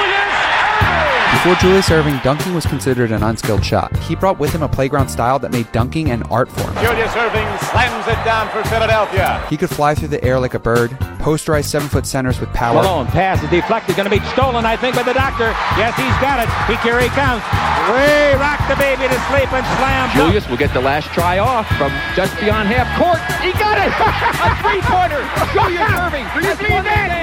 [1.32, 3.96] Before Julius Irving, dunking was considered an unskilled shot.
[4.04, 6.76] He brought with him a playground style that made dunking an art form.
[6.76, 9.44] Julius Irving slams it down for Philadelphia.
[9.50, 12.76] He could fly through the air like a bird, posterize seven foot centers with power.
[12.84, 15.50] Malone pass is deflected, going to be stolen, I think, by the doctor.
[15.82, 16.50] Yes, he's got it.
[16.70, 17.42] He here he comes.
[17.90, 20.12] Way rock the baby to sleep and slam.
[20.14, 23.18] Julius will get the last try off from just beyond half court.
[23.42, 23.90] He got it.
[24.46, 25.22] A three-pointer.
[25.58, 27.22] Julius Irving has won the game.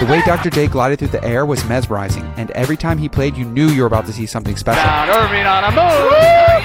[0.00, 0.50] The way Dr.
[0.50, 3.82] J glided through the air was mesmerizing, and every time he played, you knew you
[3.82, 4.82] were about to see something special.
[4.82, 6.12] Down Irving on a move.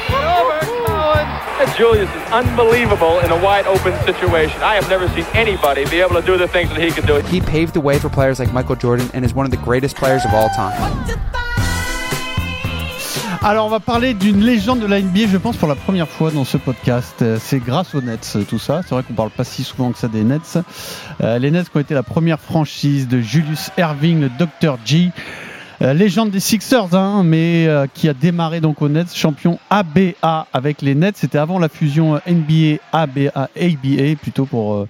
[0.10, 1.76] Over Collins.
[1.78, 4.62] Julius is unbelievable in a wide open situation.
[4.64, 7.18] I have never seen anybody be able to do the things that he can do.
[7.28, 9.96] He paved the way for players like Michael Jordan and is one of the greatest
[9.96, 10.74] players of all time.
[13.44, 16.32] Alors, on va parler d'une légende de la NBA, je pense, pour la première fois
[16.32, 17.22] dans ce podcast.
[17.22, 18.82] Euh, C'est grâce aux Nets, euh, tout ça.
[18.84, 20.58] C'est vrai qu'on parle pas si souvent que ça des Nets.
[21.22, 24.78] Euh, les Nets qui ont été la première franchise de Julius Erving, le Dr.
[24.84, 25.12] G.
[25.84, 30.48] Euh, légende des Sixers, hein, mais euh, qui a démarré donc aux Nets, champion ABA
[30.52, 31.18] avec les Nets.
[31.18, 34.88] C'était avant la fusion euh, NBA ABA, ABA plutôt pour euh,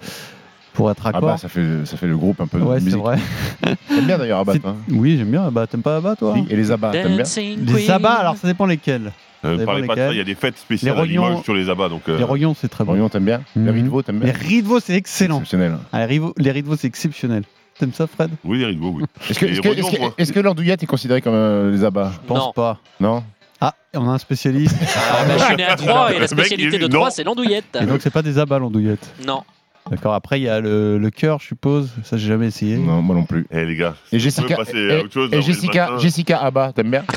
[0.74, 1.22] pour être Ah accord.
[1.30, 3.18] bah, ça fait, ça fait le groupe un peu de Ouais, c'est vrai.
[3.90, 5.52] T'aimes bien d'ailleurs Abba, toi Oui, j'aime bien.
[5.52, 6.36] Bah, t'aimes pas Abba, toi?
[6.36, 7.26] Si, Et les abats, t'aimes bien?
[7.66, 9.12] Les abats, alors ça dépend lesquels.
[9.46, 11.44] Euh, parlez pas de ça, il y a des fêtes spéciales Les à Limoges rognons-
[11.44, 11.90] sur les abats.
[11.90, 12.92] Donc, euh, Les Royons, c'est très bon.
[12.94, 13.42] Royan, t'aimes bien?
[13.56, 13.70] Les Mhm.
[13.72, 15.36] Ritvo, t'aimes Les bien Ritvo, c'est excellent.
[15.38, 15.78] Exceptionnel.
[15.92, 17.44] Ah, les les Ritvo, c'est exceptionnel.
[17.80, 18.32] T'aimes ça, Fred?
[18.44, 19.04] Oui, les Ritvo, oui.
[19.30, 22.12] Est-ce que, que l'andouillette est considéré comme euh, les abats?
[22.14, 22.52] Je pense Non.
[22.54, 22.80] pas.
[23.00, 23.24] Non?
[23.62, 24.76] Ah, on a un spécialiste.
[24.96, 27.12] Ah, bah, je suis né à Troyes et Le la spécialité de dit Troyes, non.
[27.14, 27.78] c'est l'andouillette.
[27.82, 29.14] Et donc, c'est pas des abats, l'andouillette?
[29.26, 29.44] Non.
[29.90, 30.14] D'accord.
[30.14, 31.90] Après, il y a le, le cœur, je suppose.
[32.04, 32.78] Ça, j'ai jamais essayé.
[32.78, 33.48] Non, moi non plus.
[33.52, 35.90] Eh les gars, Et Jessica, passer et, à autre chose, et on est le Jessica.
[35.98, 37.04] Jessica Abba, t'aimes bien?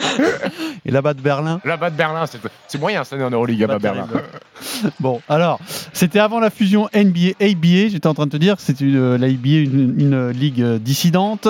[0.86, 1.60] Et là-bas de Berlin.
[1.64, 2.38] Là-bas de Berlin, c'est-
[2.68, 4.06] c'est moyen cette année en Euroleague, Pas Berlin.
[5.00, 5.58] Bon, alors,
[5.92, 7.88] c'était avant la fusion NBA-ABA.
[7.90, 11.48] J'étais en train de te dire c'était une- la NBA, une, une ligue euh, dissidente.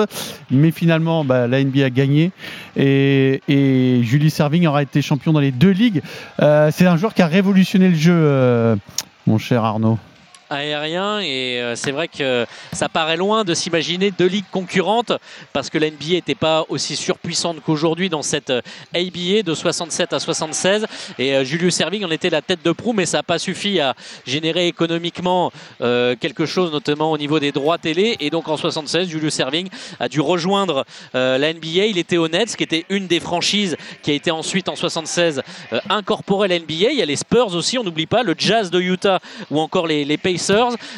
[0.49, 2.31] Mais finalement, bah, la NBA a gagné.
[2.77, 6.01] Et, et Julius Serving aura été champion dans les deux ligues.
[6.41, 8.75] Euh, c'est un joueur qui a révolutionné le jeu, euh,
[9.27, 9.97] mon cher Arnaud.
[10.51, 15.13] Aérien et euh, c'est vrai que ça paraît loin de s'imaginer deux ligues concurrentes
[15.53, 18.61] parce que la NBA n'était pas aussi surpuissante qu'aujourd'hui dans cette euh,
[18.93, 20.85] ABA de 67 à 76
[21.17, 23.79] et euh, Julius Erving en était la tête de proue mais ça n'a pas suffi
[23.79, 23.95] à
[24.25, 29.07] générer économiquement euh, quelque chose notamment au niveau des droits télé et donc en 76
[29.07, 30.85] Julius Erving a dû rejoindre
[31.15, 34.31] euh, la NBA il était au Nets qui était une des franchises qui a été
[34.31, 35.41] ensuite en 76
[35.71, 38.35] euh, incorporée à la NBA il y a les Spurs aussi on n'oublie pas le
[38.37, 40.40] Jazz de Utah ou encore les, les Pacers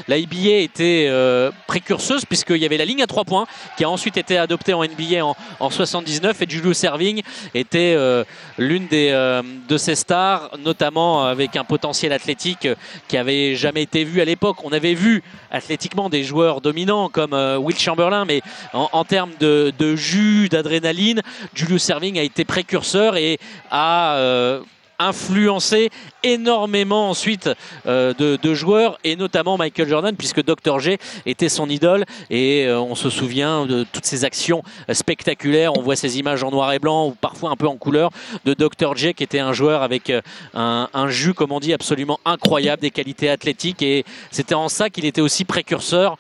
[0.08, 3.46] la NBA était euh, précurseuse puisqu'il y avait la ligne à trois points
[3.78, 7.22] qui a ensuite été adoptée en NBA en, en 79 et Julius Serving
[7.54, 8.24] était euh,
[8.58, 12.68] l'une des euh, de ces stars notamment avec un potentiel athlétique
[13.08, 14.58] qui avait jamais été vu à l'époque.
[14.64, 18.42] On avait vu athlétiquement des joueurs dominants comme Will Chamberlain mais
[18.74, 21.22] en, termes de, jus d'adrénaline
[21.54, 23.40] Julius Serving a été précurseur et
[23.70, 24.60] a
[25.08, 25.90] influencé
[26.24, 27.50] énormément ensuite
[27.86, 32.80] euh, de, joueurs et notamment Michael Jordan puisque Dr J était son idole et euh,
[32.80, 35.78] on se souvient de toutes ces actions spectaculaires.
[35.78, 38.12] On voit ces images en noir et blanc ou parfois un peu en couleur
[38.46, 40.22] de Dr J qui était un joueur avec euh,
[40.54, 43.82] un, jus comme on dit absolument incroyable des qualités athlétiques.
[43.82, 46.18] Et c'était en ça qu'il était aussi précurseur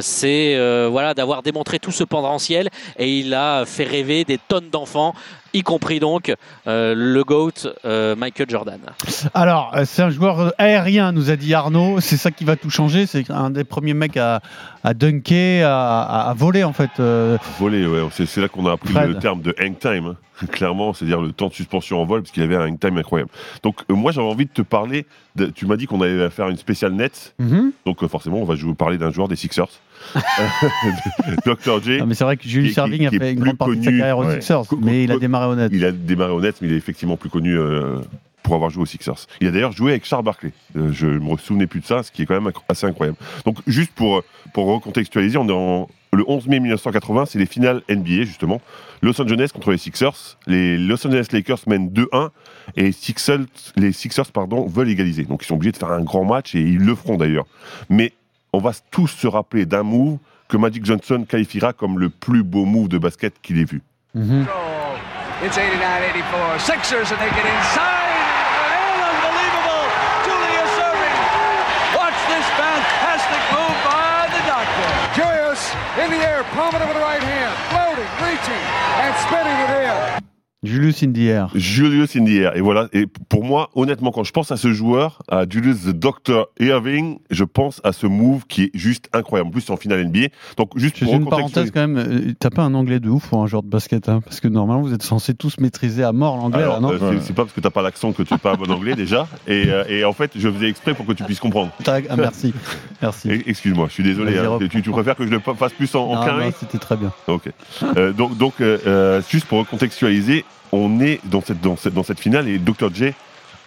[0.00, 0.56] c'est
[0.88, 2.68] voilà d'avoir démontré tout ce potentiel
[2.98, 5.14] et il a fait rêver des tonnes d'enfants
[5.56, 6.34] y compris donc
[6.66, 7.52] euh, le GOAT
[7.84, 8.80] euh, Michael Jordan.
[9.34, 12.00] Alors, euh, c'est un joueur aérien, nous a dit Arnaud.
[12.00, 13.06] C'est ça qui va tout changer.
[13.06, 14.40] C'est un des premiers mecs à,
[14.84, 16.90] à dunker, à, voler en fait.
[17.00, 17.38] euh.
[17.58, 18.02] Voler, ouais.
[18.12, 19.08] C'est c'est là qu'on a appris Fred.
[19.08, 20.14] le terme de hang time.
[20.52, 23.30] Clairement, c'est-à-dire le temps de suspension en vol, parce qu'il avait un hang time incroyable.
[23.62, 25.06] Donc, euh, moi, j'avais envie de te parler.
[25.34, 27.34] de- tu m'as dit qu'on allait faire une spéciale net.
[27.38, 27.72] Mhm.
[27.84, 29.68] Donc, euh, forcément, on va jouer, parler d'un joueur des Sixers.
[31.46, 31.82] Dr.
[31.82, 31.98] J.
[31.98, 33.76] Non, mais c'est vrai que Julius qui- qui- Erving a fait une plus grande partie
[33.78, 34.40] de sa connu, carrière aux ouais.
[34.40, 35.70] Sixers, mais il a démarré au net.
[35.74, 37.98] Il a démarré au net, mais il est effectivement plus connu euh,
[38.46, 39.26] pour avoir joué aux Sixers.
[39.40, 40.52] Il a d'ailleurs joué avec Charles Barkley.
[40.76, 43.18] Euh, je me souvenais plus de ça, ce qui est quand même assez incroyable.
[43.44, 44.22] Donc, juste pour,
[44.54, 48.60] pour recontextualiser, on est en, le 11 mai 1980, c'est les finales NBA, justement.
[49.02, 50.38] Los Angeles contre les Sixers.
[50.46, 52.30] Les Los Angeles Lakers mènent 2-1
[52.76, 55.24] et les Sixers, les Sixers pardon, veulent égaliser.
[55.24, 57.46] Donc, ils sont obligés de faire un grand match et ils le feront d'ailleurs.
[57.90, 58.12] Mais
[58.52, 60.18] on va tous se rappeler d'un move
[60.48, 63.82] que Magic Johnson qualifiera comme le plus beau move de basket qu'il ait vu.
[64.14, 64.46] Mhm.
[65.44, 66.60] It's 89-84.
[66.60, 68.05] Sixers and they get inside.
[75.98, 78.62] In the air, palming it with the right hand, floating, reaching,
[79.00, 80.35] and spinning it in.
[80.66, 81.44] Julius Indier.
[81.54, 82.50] Julius Indier.
[82.54, 82.88] Et voilà.
[82.92, 86.46] Et pour moi, honnêtement, quand je pense à ce joueur, à Julius the Dr.
[86.60, 89.48] Irving, je pense à ce move qui est juste incroyable.
[89.48, 90.28] En plus, c'est en finale NBA.
[90.56, 91.96] Donc, juste pour une parenthèse quand même.
[91.96, 94.48] euh, T'as pas un anglais de ouf pour un joueur de basket, hein, parce que
[94.48, 97.52] normalement vous êtes censés tous maîtriser à mort l'anglais, là, non euh, c'est- pas parce
[97.54, 99.26] que t'as pas l'accent que tu parles bon anglais déjà.
[99.46, 101.70] Et, euh, et en fait, je faisais exprès pour que tu puisses comprendre.
[101.86, 102.52] Ah, merci,
[103.02, 103.30] merci.
[103.30, 104.38] Et- Excuse-moi, je suis désolé.
[104.38, 104.58] Hein.
[104.70, 107.12] tu, tu préfères que je le fasse plus en, en C'était très bien.
[107.28, 107.50] Ok.
[107.96, 108.54] Euh, donc, donc
[109.30, 112.92] juste pour recontextualiser, on est dans cette, finale et Dr.
[112.92, 113.12] J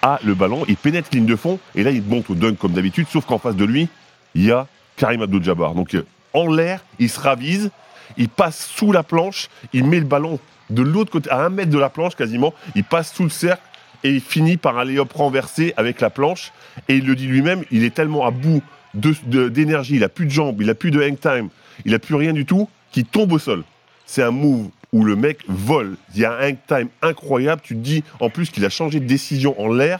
[0.02, 2.74] a le ballon, il pénètre ligne de fond et là il monte au dunk comme
[2.74, 3.90] d'habitude, sauf qu'en face de lui,
[4.36, 5.74] il y a Karim Abdul-Jabbar.
[5.76, 7.72] Donc euh, en l'air, il se ravise,
[8.18, 10.40] il passe sous la planche, il met le ballon
[10.70, 13.64] de l'autre côté, à un mètre de la planche quasiment, il passe sous le cercle
[14.04, 16.52] et il finit par un lay-up renversé avec la planche.
[16.88, 18.62] Et il le dit lui-même, il est tellement à bout
[18.94, 21.50] d'énergie, il a plus de jambes, il a plus de hang time,
[21.86, 23.64] il a plus rien du tout, qu'il tombe au sol.
[24.06, 25.98] C'est un move où le mec vole.
[26.14, 27.62] Il y a un hang time incroyable.
[27.64, 30.00] Tu te dis en plus qu'il a changé de décision en l'air.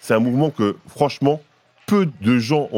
[0.00, 1.40] C'est un mouvement que franchement
[1.86, 2.68] peu de gens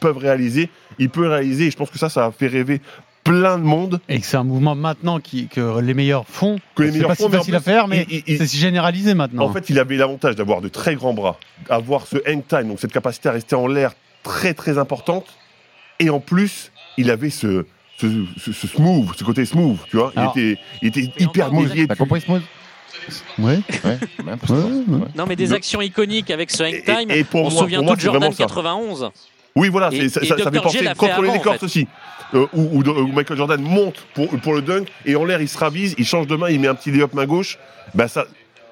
[0.00, 0.70] peuvent réaliser.
[0.98, 1.66] Il peut réaliser.
[1.66, 2.80] Et je pense que ça, ça a fait rêver
[3.26, 4.00] plein de monde.
[4.08, 6.58] Et que c'est un mouvement maintenant qui, que les meilleurs font.
[6.74, 9.44] Que les meilleurs pas font, si facile à faire, mais c'est généralisé maintenant.
[9.44, 11.38] En fait, il avait l'avantage d'avoir de très grands bras,
[11.68, 13.92] avoir ce hang time, donc cette capacité à rester en l'air
[14.22, 15.26] très très importante.
[15.98, 17.66] Et en plus, il avait ce,
[17.98, 18.06] ce,
[18.38, 20.12] ce- ce smooth, ce côté smooth, tu vois.
[20.16, 21.86] Il était, il était hyper mouillé.
[21.86, 22.42] T'as compris Smooth?
[23.38, 23.58] Ouais.
[23.84, 23.98] Ouais.
[25.14, 27.10] Non, mais des actions iconiques avec ce hang time.
[27.10, 28.44] et pour on se souvient tout de Jordan vraiment ça.
[28.44, 29.10] 91.
[29.54, 31.62] Oui, voilà, Et- ça, et ça, ça fait penser contre les en fait.
[31.62, 31.86] aussi.
[32.34, 35.48] Euh, où, où- où Michael Jordan monte pour, pour le dunk et en l'air il
[35.48, 37.56] se ravise, il change de main, il met un petit lay-up main gauche.
[37.94, 38.26] Bah ça,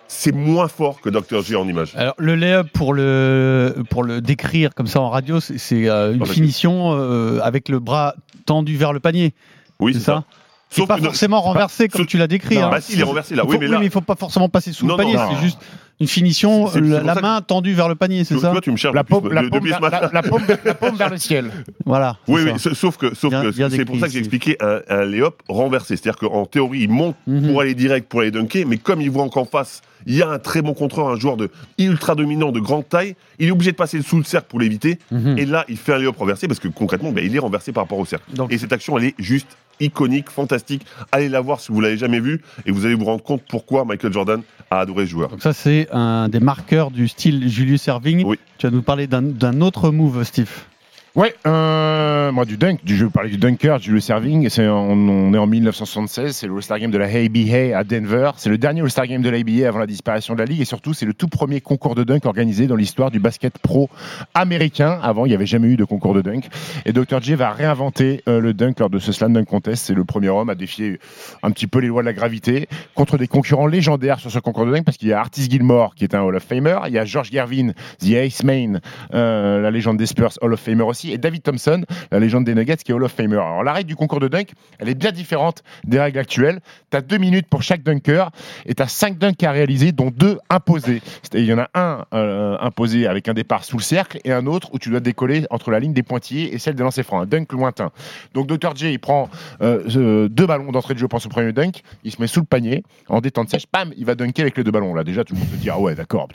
[0.09, 1.43] c'est moins fort que Dr.
[1.43, 1.93] J en image.
[1.97, 6.27] Alors le layup pour le pour le décrire comme ça en radio, c'est- euh, une
[6.27, 8.15] finition euh, avec le bras
[8.47, 9.35] tendu vers le panier.
[9.81, 10.05] Oui, c'est ça.
[10.13, 10.25] ça.
[10.71, 12.59] Sauf pas que forcément renversé comme tu l'as décrit.
[12.59, 12.69] Hein.
[12.71, 13.45] bah si, il est renversé, là.
[13.47, 15.17] Oui, mais là- il faut pas forcément passer sous Non, le panier.
[15.31, 15.59] c'est juste
[16.01, 18.71] une finition, C'est- la, que- main tendue vers le panier, c'est Tu- ça Toi, tu
[18.71, 19.43] me cherches La paume, la,
[20.75, 21.51] paume vers le ciel.
[21.87, 22.17] Voilà.
[22.29, 24.81] Oui, oui, sauf que, sauf Bien- que bien c'est pour ça que j'ai expliqué un,
[24.89, 25.97] un lay-up renversé.
[25.97, 27.49] C'est-à-dire qu'en théorie, il monte Mhm.
[27.49, 30.29] pour aller direct, pour aller dunker, mais comme il voit qu'en face, il y a
[30.29, 33.71] un très bon contreur, un joueur de ultra dominant, de grande taille, il est obligé
[33.73, 34.99] de passer sous le cercle pour l'éviter.
[35.11, 35.39] Mhm.
[35.39, 37.85] Et là, il fait un lay-up renversé parce que concrètement, ben, il est renversé par
[37.85, 38.25] rapport au cercle.
[38.35, 39.47] Donc- et cette action, elle est juste
[39.81, 40.85] iconique, fantastique.
[41.13, 43.85] Allez la voir si vous l'avez jamais vue et vous allez vous rendre compte pourquoi
[43.85, 45.29] Michael Jordan a adoré ce joueur.
[45.31, 48.23] Donc ça c'est un des marqueurs du style Julius Erving.
[48.25, 48.39] Oui.
[48.59, 50.51] Tu vas nous parler d'un- d'un autre move, Steve.
[51.17, 54.49] Ouais, euh, moi du dunk, du jeu, parler du dunker, du serving.
[54.59, 58.33] On est en 1976, c'est le All-Star Game de la ABA à Denver.
[58.37, 60.65] C'est le dernier All-Star Game de la ABA avant la disparition de la ligue et
[60.65, 63.89] surtout c'est le tout premier concours de dunk organisé dans l'histoire du basket pro
[64.35, 64.99] américain.
[65.05, 66.49] Avant, il n'y avait jamais eu de concours de dunk.
[66.85, 67.21] Et Dr.
[67.23, 69.85] J va réinventer euh, le dunk lors de ce slam dunk contest.
[69.87, 70.99] C'est le premier homme à défier
[71.45, 74.67] un petit peu les lois de la gravité contre des concurrents légendaires sur ce concours
[74.67, 76.93] de dunk parce qu'il y a Artis Gilmore qui est un Hall of Famer, il
[76.93, 78.81] y a George Gervin, The Ace Main,
[79.15, 82.55] euh, la légende des Spurs, Hall of Famer aussi, et David Thompson, la légende des
[82.55, 83.37] Nuggets qui est Hall of Famer.
[83.37, 86.61] Alors la règle du concours de dunk, elle est bien différente des règles actuelles.
[86.91, 88.31] Tu as deux minutes pour chaque dunker
[88.67, 91.03] et tu as cinq dunks à réaliser, dont deux imposés.
[91.33, 94.47] Il y en a un euh, imposé avec un départ sous le cercle et un
[94.47, 97.23] autre où tu dois décoller entre la ligne des pointillés et celle des lancers francs,
[97.23, 97.91] un dunk lointain.
[98.35, 98.75] Donc Dr.
[98.75, 99.29] J, il prend
[99.61, 102.41] euh, euh, deux ballons d'entrée de jeu pour son premier dunk, il se met sous
[102.41, 104.95] le panier, en détente sèche, bam, il va dunker avec les deux ballons.
[104.95, 106.29] Là, déjà, tout le monde se dit, ah ouais, d'accord,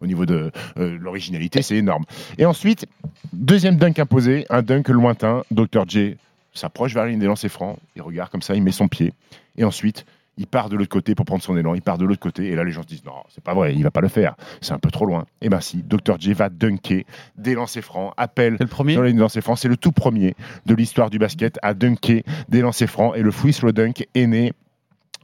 [0.00, 2.04] au niveau de l'originalité, c'est énorme.
[2.38, 2.86] Et ensuite,
[3.32, 5.84] deuxième dunk imposé, un dunk lointain, Dr.
[5.86, 6.16] J
[6.52, 9.12] s'approche vers la ligne des lancers francs, il regarde comme ça, il met son pied,
[9.56, 10.06] et ensuite,
[10.38, 12.56] il part de l'autre côté pour prendre son élan, il part de l'autre côté, et
[12.56, 14.72] là les gens se disent non, c'est pas vrai, il va pas le faire, c'est
[14.72, 15.26] un peu trop loin.
[15.40, 16.18] Et ben si, Dr.
[16.18, 17.04] J va dunker
[17.36, 19.92] des lancers francs, appelle le premier sur la ligne des lancers francs, c'est le tout
[19.92, 20.34] premier
[20.66, 24.26] de l'histoire du basket à dunker des lancers francs, et le free throw dunk est
[24.26, 24.52] né,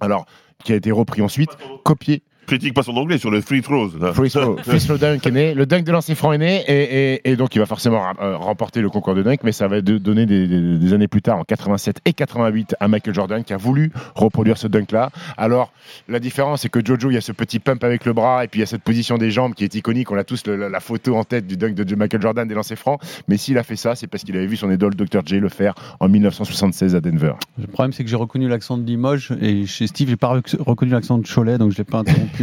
[0.01, 0.27] alors,
[0.64, 1.51] qui a été repris ensuite,
[1.85, 3.92] copié Critique pas son anglais sur le free throws.
[3.98, 4.12] là.
[4.12, 5.55] Free throw, free throw dunk est né.
[5.55, 8.36] Le dunk de lancer franc est né et, et- et donc il va forcément euh,
[8.36, 11.38] remporter le concours de dunk, mais ça va donner des, des- des années plus tard,
[11.38, 15.11] en 87 et 88, à Michael Jordan qui a voulu reproduire ce dunk-là.
[15.36, 15.72] Alors
[16.09, 18.48] la différence, c'est que Jojo, il y a ce petit pump avec le bras et
[18.48, 20.11] puis il y a cette position des jambes qui est iconique.
[20.11, 22.55] On a tous le- la, la photo en tête du dunk de Michael Jordan des
[22.55, 25.22] lancers francs, mais s'il a fait ça, c'est parce qu'il avait vu son idole Dr.
[25.24, 27.32] J le faire en 1976 à Denver.
[27.59, 30.57] Le problème, c'est que j'ai reconnu l'accent de Limoges et chez Steve, j'ai pas rec-
[30.59, 32.41] reconnu l'accent de Cholet, donc je l'ai pas interrompu.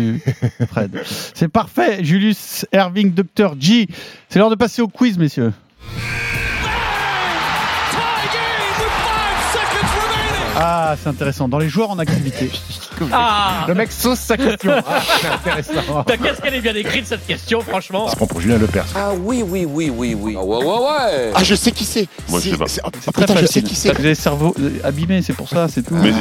[0.68, 1.02] Fred.
[1.34, 3.56] C'est parfait, Julius Erving, Dr.
[3.60, 3.88] G.
[4.30, 5.54] C'est l'heure de passer au quiz, messieurs.
[10.62, 11.47] Ah, c'est intéressant.
[11.47, 12.52] Dans les joueurs en activité,
[13.12, 13.66] Ah.
[13.68, 14.72] Le mec sauce sa question.
[14.88, 16.04] Ah, c'est intéressant.
[16.06, 18.86] Qu'est-ce qu'elle est bien écrite cette question, franchement prend pour Julien Lepers.
[18.95, 20.36] Ah oui, oui, oui, oui, oui.
[20.38, 21.32] Ah ouais, ouais, ouais.
[21.36, 22.08] Ah, je sais qui c'est.
[22.28, 22.68] Moi, je sais pas.
[22.68, 23.64] C'est- oh, C'est putain, très je sais facile.
[23.64, 23.89] qui c'est.
[23.91, 25.95] Vous avez le cerveau euh, abîmé, c'est pour ça, c'est tout.
[25.95, 26.12] Mais-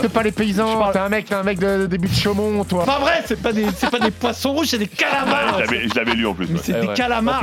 [0.00, 2.84] Faites pas les paysans, t'es un mec, t'es un mec de début de Chaumont, toi.
[2.84, 5.54] Pas vrai, c'est pas des, c'est pas des poissons rouges, c'est des calamars.
[5.58, 6.48] Je l'avais- je l'avais lu en plus.
[6.62, 6.94] C'est Eh des ouais.
[6.94, 7.42] calamars.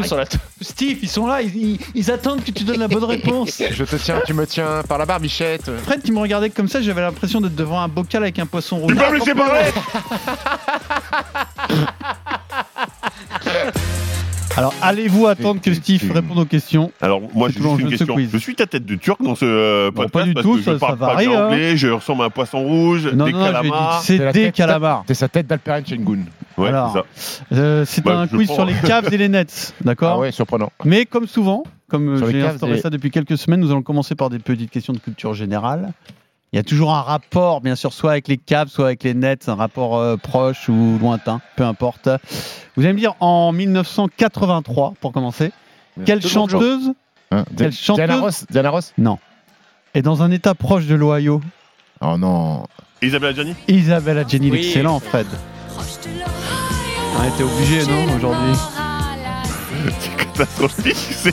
[0.61, 3.61] Steve, ils sont là, ils, ils- ils attendent que tu donnes la bonne réponse.
[3.71, 5.69] Je te tiens, tu me tiens par la barbichette.
[5.85, 8.74] Fred qui me regardait comme ça, j'avais l'impression d'être devant un bocal avec un poisson
[8.77, 8.91] rouge.
[8.91, 9.61] Tu peux me laisser parler
[14.57, 18.15] Alors allez-vous attendre que Steve réponde aux questions Alors moi C'est j'ai juste une question.
[18.31, 20.55] Je suis ta tête de turc dans ce euh, Non, podcast pas du parce tout,
[20.55, 21.45] que ça- je parle ça pas bien hein.
[21.47, 24.01] anglais, je ressemble à un poisson rouge, Non, des non, calamars.
[24.01, 25.03] c'est des tête- calamars.
[25.05, 26.19] T'es sa tête d'Alperen Chengun.
[26.57, 27.43] Ouais, Alors, c'est ça.
[27.51, 28.55] Euh, c'est Bah, un quiz prends.
[28.55, 30.71] sur les Cavs et les Nets, d'accord Ah ouais, surprenant.
[30.85, 34.29] Mais comme souvent, comme j'ai instauré et- ça depuis quelques semaines, nous allons commencer par
[34.29, 35.89] des petites questions de culture générale.
[36.55, 39.13] Il y a toujours un rapport, bien sûr, soit avec les Cavs, soit avec les
[39.13, 42.07] Nets, un rapport euh, proche ou lointain, peu importe.
[42.77, 45.51] Vous allez me dire, en 1983, pour commencer,
[46.05, 46.93] quelle chanteuse
[47.31, 48.93] Hein, Quelle Di- chanteuse Diana Ross Diana Ross?
[48.97, 49.19] Non.
[49.95, 51.41] est dans un état proche de l'Ohio
[51.99, 52.63] Oh non.
[53.01, 54.61] Isabelle Adjani Isabelle Adjani, Oui.
[54.61, 55.27] l'excellent Fred.
[57.19, 58.53] On était obligé, non, aujourd'hui?
[59.99, 60.95] C'est catastrophique.
[60.95, 61.31] C'est.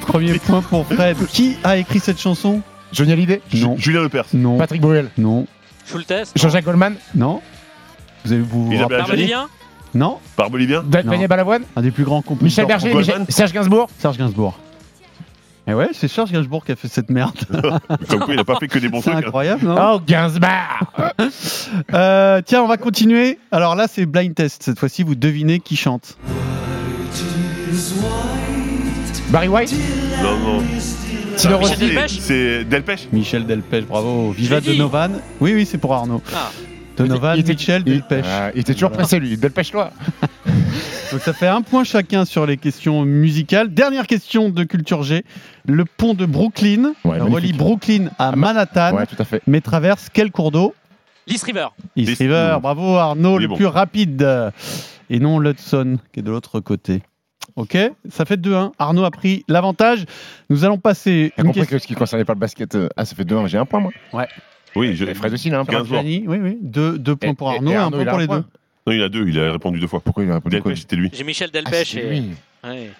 [0.00, 1.16] Premier point pour Fred.
[1.28, 2.62] Qui a écrit cette chanson?
[2.96, 3.76] Johnny Hallyday Non.
[3.78, 4.26] Julien Lepers.
[4.34, 4.56] Non.
[4.58, 5.46] Patrick Bruel Non.
[5.86, 7.40] Schultes Jean-Jacques Goldman Non.
[8.24, 9.32] Vous allez vous Isabelle rappeler Adjani
[10.36, 10.90] Barbelivien Non.
[10.90, 12.64] Daniel Balavoine Un des plus grands compositeurs.
[12.64, 14.58] Michel Berger Goldman Michel- Serge Gainsbourg Serge Gainsbourg.
[15.68, 17.36] Et ouais, c'est Serge Gainsbourg qui a fait cette merde.
[18.08, 19.24] Comme quoi il a pas fait que des bons C'est trucs.
[19.24, 19.26] hein.
[19.26, 20.48] incroyable, non Oh Gainsbourg
[21.92, 23.38] Euh, Tiens, on va continuer.
[23.50, 24.62] Alors là, c'est blind test.
[24.62, 26.16] Cette fois-ci, vous devinez qui chante.
[29.30, 29.74] Barry White
[30.22, 30.62] Non, non.
[31.44, 34.30] Ah, c'est- Delpech C'est Delpech Michel Delpech, bravo.
[34.32, 34.60] Viva.
[34.60, 35.20] Donovan.
[35.40, 36.22] Oui, oui, c'est pour Arnaud.
[36.34, 36.50] Ah.
[36.96, 38.24] Donovan, Il était- Michel, il- Delpech.
[38.26, 39.90] Ah, Il était toujours pressé lui, Delpech-toi
[41.12, 43.72] Donc ça fait un point chacun sur les questions musicales.
[43.72, 45.24] Dernière question de culture G.
[45.66, 47.52] Le pont de Brooklyn Ouais, relie.
[47.52, 49.40] Brooklyn à Manhattan, Ouais, tout à fait.
[49.46, 50.74] mais traverse quel cours d'eau?
[51.28, 51.66] Lis River.
[51.96, 52.56] East River.
[52.60, 53.56] Bravo Arnaud, Il le bon.
[53.56, 54.26] plus rapide.
[55.10, 57.02] Et non l'Hudson, qui est de l'autre côté.
[57.56, 57.76] Ok,
[58.10, 58.72] ça fait 2-1.
[58.78, 60.04] Arnaud a pris l'avantage.
[60.50, 61.76] Nous allons passer T'as compris question.
[61.78, 63.80] que ce qui concernait pas le basket, euh, ah ça fait 2-1, j'ai un point
[63.80, 63.92] moi.
[64.74, 65.06] Oui, je...
[65.06, 65.82] Et Fred aussi, il a un point.
[65.90, 66.58] Oui, oui.
[66.60, 68.18] Deux, deux points Et- pour et- Arnaud et et un Arnaud, point il a pour
[68.18, 68.36] un les point.
[68.40, 68.44] deux.
[68.88, 70.00] Non, il a deux, il a répondu deux fois.
[70.00, 71.10] Pourquoi il a répondu quoi Delpech, c'était lui.
[71.14, 72.10] J'ai Michel Ah, Delpech c'est et.
[72.10, 72.28] lui.
[72.62, 72.90] Ouais.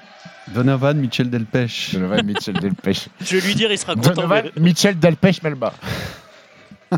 [0.55, 1.91] Donovan, Mitchell Delpech.
[1.93, 3.09] Donovan Mitchell Delpech.
[3.21, 4.11] Je vais lui dire, il sera content.
[4.15, 5.75] Donovan mais- Mitchell Delpech Melba.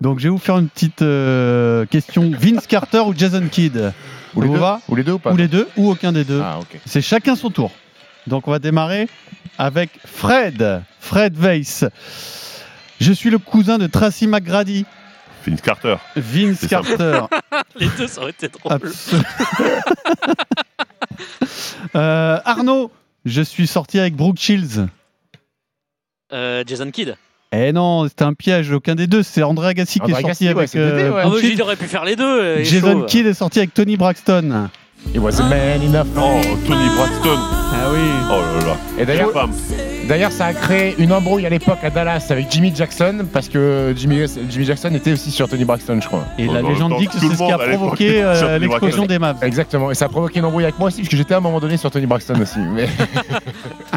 [0.00, 2.30] Donc je vais vous faire une petite euh, question.
[2.30, 3.92] Vince Carter ou Jason Kidd?
[4.36, 6.24] Ou les deux va Ou les deux ou pas Ou les deux ou aucun des
[6.24, 6.40] deux.
[6.42, 6.60] Ah.
[6.84, 7.72] C'est chacun son tour.
[8.26, 9.08] Donc on va démarrer
[9.58, 10.82] avec Fred.
[11.00, 11.84] Fred Weiss.
[13.00, 14.84] Je suis le cousin de Tracy McGrady.
[15.46, 15.96] Vince Carter.
[16.16, 16.66] Vince.
[16.66, 17.22] Carter.
[17.76, 18.80] Les deux, ça aurait été drôle.
[21.94, 22.90] Euh, Arnaud.
[23.24, 24.86] Je suis sorti avec Brooke Shields.
[26.32, 27.16] Euh, Jason Kidd.
[27.58, 29.22] Eh non, c'était un piège, aucun des deux.
[29.22, 31.22] C'est André Agassi qui est André sorti ouais, avec euh, ouais.
[31.24, 32.62] Ah, il aurait pu faire les deux.
[32.64, 33.02] Jason.
[33.02, 34.68] Kidd est sorti avec Tony Braxton.
[35.14, 36.06] It was a man enough.
[36.16, 37.38] Oh, Tony Braxton.
[37.38, 37.98] Ah oui.
[38.30, 38.76] Oh là là.
[38.98, 39.32] Et d'ailleurs.
[40.08, 43.92] D'ailleurs, ça a créé une embrouille à l'époque à Dallas avec Jimmy Jackson parce que
[43.96, 46.24] Jimmy, Jimmy Jackson était aussi sur Tony Braxton, je crois.
[46.38, 49.18] Et Oh, la le légende dit que c'est ce qui a provoqué euh, l'explosion des
[49.18, 49.42] Mavs.
[49.42, 49.90] Exactement.
[49.90, 51.58] Et ça a provoqué une embrouille avec moi aussi parce que j'étais à un moment
[51.58, 52.60] donné sur Tony Braxton aussi.
[52.60, 52.88] Mais...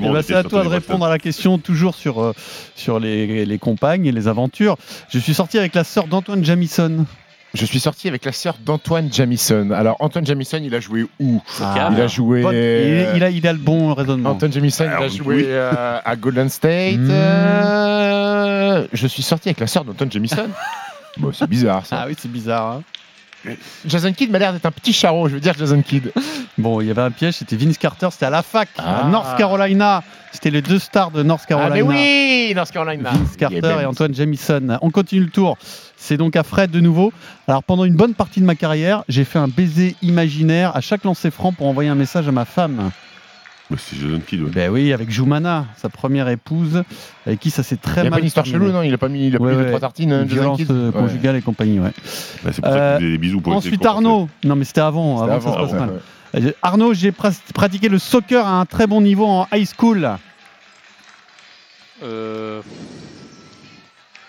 [0.00, 2.32] ben, était c'est à toi de répondre à la question, toujours sur, euh,
[2.74, 4.76] sur les, les compagnes et les aventures.
[5.10, 7.06] Je suis sorti avec la sœur d'Antoine Jamison.
[7.52, 9.72] Je suis sorti avec la sœur d'Antoine Jamison.
[9.72, 11.42] Alors, Antoine Jamison, il a joué où?
[11.60, 11.90] Ah.
[11.92, 12.42] Il a joué.
[12.42, 14.30] Il, il a, il a le bon raisonnement.
[14.30, 15.16] Antoine Jamison, il a oui.
[15.16, 16.96] joué euh, à Golden State.
[16.98, 17.08] Mm.
[17.10, 20.48] Euh, Je suis sorti avec la sœur d'Antoine Jamison.
[21.16, 22.02] bon, c'est bizarre ça.
[22.02, 22.76] Ah oui, c'est bizarre.
[22.76, 22.82] hein.
[23.86, 26.12] Jason Kidd m'a l'air d'être un petit charreau, je veux dire Jason Kidd.
[26.58, 29.00] Bon, il y avait un piège, c'était Vince Carter, c'était à la fac, Ah.
[29.00, 30.02] à North Carolina.
[30.32, 31.74] C'était les deux stars de North Ah, Carolina.
[31.74, 33.10] mais oui North Carolina.
[33.10, 34.78] Vince Carter et Antoine Jamison.
[34.82, 35.56] On continue le tour.
[35.96, 37.12] C'est donc à Fred de nouveau.
[37.48, 41.04] Alors pendant une bonne partie de ma carrière, j'ai fait un baiser imaginaire à chaque
[41.04, 42.90] lancer franc pour envoyer un message à ma femme.
[43.70, 44.42] Mais c'est Jason Kidd.
[44.42, 44.50] ouais.
[44.52, 46.82] Ben oui, avec Joumana, sa première épouse,
[47.26, 48.98] avec qui ça s'est très Il a mal pas une histoire chelou, non Il a
[48.98, 49.66] pas mis, il a Ouais, ouais.
[49.68, 50.92] trois tartines, hein, Jason Violence Kidd euh, Ouais.
[51.00, 51.92] conjugale et compagnie, ouais.
[52.44, 53.84] Bah, c'est pour ça Euh, qu'il faisait des bisous pour Ensuite.
[53.86, 55.90] Arnaud, non mais c'était avant, C'était avant, que ça se avant, passe ouais, mal.
[55.90, 56.42] ouais.
[56.48, 60.08] Euh, Arnaud, j'ai pras- pratiqué le soccer à un très bon niveau en high school.
[62.02, 62.62] Euh,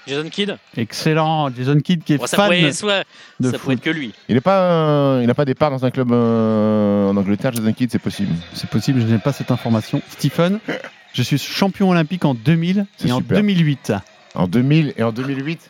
[0.07, 0.57] Jason Kidd.
[0.77, 3.03] Excellent, Jason Kidd qui est Bon, ça fan pourrait, soit,
[3.39, 4.13] de ça pourrait être que lui.
[4.29, 7.51] Il n'a pas, euh, il a pas des parts dans un club euh, en Angleterre,
[7.53, 8.31] Jason Kidd, c'est possible.
[8.53, 10.01] C'est possible, je n'ai pas cette information.
[10.09, 10.59] Stephen,
[11.13, 13.37] je suis champion olympique en 2000 C'est et en super.
[13.37, 13.93] 2008.
[14.35, 15.69] En 2000 et en 2008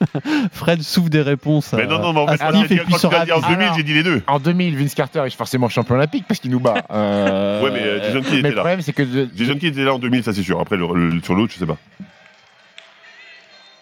[0.52, 1.72] Fred souffle des réponses.
[1.72, 3.82] Mais non, non, mais en à fait, Steve et quand tu dit en 2000, j'ai
[3.82, 4.22] dit les deux.
[4.28, 6.74] En 2000, Vince Carter est forcément champion olympique parce qu'il nous bat.
[6.90, 8.60] Euh, Ouais, mais euh, Jason Kidd était le là.
[8.62, 9.02] problème, c'est que
[9.36, 10.60] Jason Kidd était là en 2000, ça c'est sûr.
[10.60, 11.76] Après, le- le- sur l'autre, je sais pas.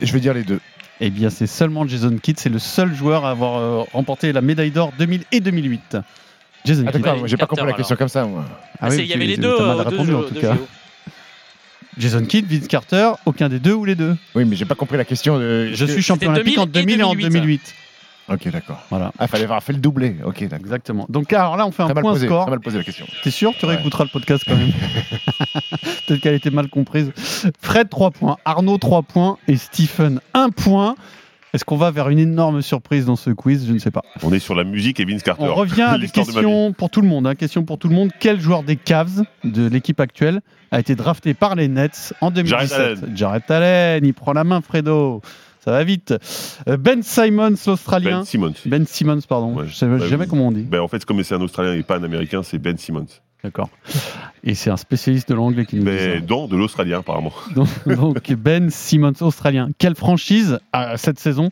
[0.01, 0.61] Je vais dire les deux.
[1.01, 4.41] Eh bien, c'est seulement Jason Kidd, c'est le seul joueur à avoir euh, remporté la
[4.41, 5.99] médaille d'or 2000 et 2008.
[6.65, 7.03] Jason Ah, Kidd.
[7.03, 7.99] d'accord, moi, j'ai pas compris la question alors.
[7.99, 8.45] comme ça, moi.
[8.81, 10.57] Ah oui, il y avait les deux, euh, deux répondu, en tout deux cas.
[11.99, 14.17] Jason Kidd, Vince Carter, aucun des deux ou les deux?
[14.35, 15.71] Oui, mais j'ai pas compris la question de.
[15.73, 17.75] Je suis champion olympique en 2000 et 2000 et en 2008.
[18.29, 18.47] 2008.
[18.47, 18.79] Ok, d'accord.
[18.91, 20.17] Voilà, Ah, fallait avoir fait le doublé.
[20.25, 20.59] Ok, d'accord.
[20.59, 21.07] exactement.
[21.09, 22.27] Donc, alors là, on fait un Très mal point posé.
[22.27, 22.43] score.
[22.43, 23.07] Très mal posé la question.
[23.23, 23.75] T'es sûr Tu Ouais.
[23.75, 24.73] réécouteras le podcast quand même.
[26.07, 27.13] Peut-être qu'elle était mal comprise.
[27.61, 28.37] Fred, 3 points.
[28.45, 29.39] Arnaud, 3 points.
[29.49, 30.95] Et Stephen, 1 point.
[31.55, 33.67] Est-ce qu'on va vers une énorme surprise dans ce quiz?
[33.67, 34.03] Je ne sais pas.
[34.23, 35.45] On est sur la musique et Vince Carter.
[35.45, 37.27] On revient à des de questions pour tout le monde.
[37.27, 37.35] hein.
[37.35, 38.11] Question pour tout le monde.
[38.21, 42.69] Quel joueur des Cavs de l'équipe actuelle a été drafté par les Nets en 2017
[42.79, 43.17] Jarrett Allen.
[43.17, 45.23] Jarrett Allen, il prend la main, Fredo.
[45.67, 46.15] Ça va vite.
[46.69, 48.21] Euh, Ben Simons, l'Australien.
[48.21, 48.55] Ben Simmons.
[48.67, 49.53] Ben Simmons, pardon.
[49.57, 49.65] Ouais.
[49.67, 50.63] Je sais Ouais, jamais comment on dit.
[50.63, 53.07] Ben, en fait, comme c'est un Australien et pas un Américain, c'est Ben Simmons.
[53.43, 53.69] D'accord.
[54.45, 56.07] Et c'est un spécialiste de l'anglais qui nous dit ça.
[56.07, 57.33] Mais dans de l'Australien, apparemment.
[57.57, 59.71] Donc, donc, Ben Simmons, australien.
[59.79, 61.51] Quelle franchise, à cette saison,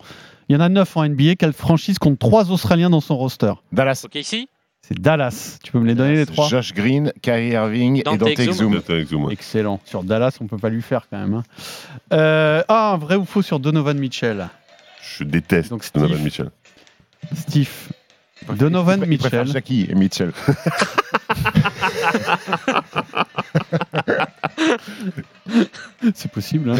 [0.48, 3.52] il y en a 9 en NBA, quelle franchise compte 3 Australiens dans son roster?
[3.72, 4.02] Dallas.
[4.04, 4.48] Ok, ici?
[4.86, 5.56] C'est Dallas.
[5.62, 9.30] Tu peux me les donner les 3 Josh Green, Kyrie Irving Dante et Dante Exum.
[9.30, 9.80] Excellent.
[9.86, 11.32] Sur Dallas, on peut pas lui faire quand même.
[11.34, 11.42] hein.
[12.12, 14.46] Euh, ah, un vrai ou faux sur Donovan Mitchell
[15.18, 16.02] Je déteste Donc, Steve.
[16.02, 16.50] Donovan Mitchell.
[17.34, 17.70] Steve.
[18.58, 19.54] Donovan Il préfère Mitchell.
[19.54, 20.32] Jackie et Mitchell.
[26.14, 26.70] C'est possible.
[26.70, 26.76] hein.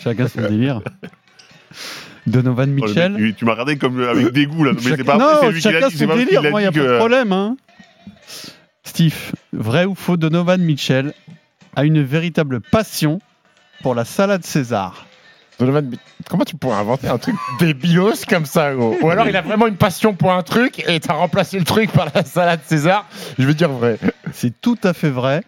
[0.00, 0.80] Chacun son délire.
[2.26, 3.12] Donovan Oh, Mitchell.
[3.12, 4.72] mec, tu m'as regardé comme euh, avec dégoût là.
[4.74, 6.42] Mais c'est pas non, c'est lui qui l'a chacun dit, c'est pas délire.
[6.50, 7.32] Moi, il n'y a pas de que- problème.
[7.32, 7.56] Hein.
[8.84, 11.12] Steve, vrai ou faux, Donovan Mitchell
[11.74, 13.20] a une véritable passion
[13.82, 15.06] pour la salade César.
[15.58, 15.90] Donovan,
[16.28, 18.96] comment tu pourrais inventer un truc débilos comme ça, gros?
[19.00, 21.90] Ou alors il a vraiment une passion pour un truc et t'as remplacé le truc
[21.92, 23.06] par la salade César?
[23.38, 23.98] Je veux dire vrai.
[24.32, 25.42] C'est tout à fait vrai.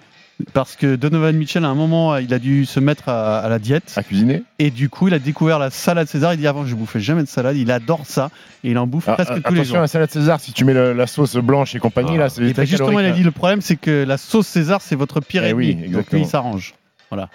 [0.52, 3.58] Parce que Donovan Mitchell, à un moment, il a dû se mettre à, à la
[3.58, 3.92] diète.
[3.96, 6.32] À cuisiner Et du coup, il a découvert la salade César.
[6.32, 7.56] Il dit avant, je bouffais jamais de salade.
[7.56, 8.30] Il adore ça.
[8.62, 9.78] Et il en bouffe Ah, presque ah, tous les Attention jours.
[9.78, 12.18] à la salade César, si tu mets le- la sauce blanche et compagnie, Ah.
[12.18, 14.94] là, c'est bah, justement, il a dit le problème, c'est que la sauce César, c'est
[14.94, 15.76] votre pire Eh ennemi.
[15.82, 16.74] oui, Donc lui, il s'arrange.
[17.10, 17.30] Voilà.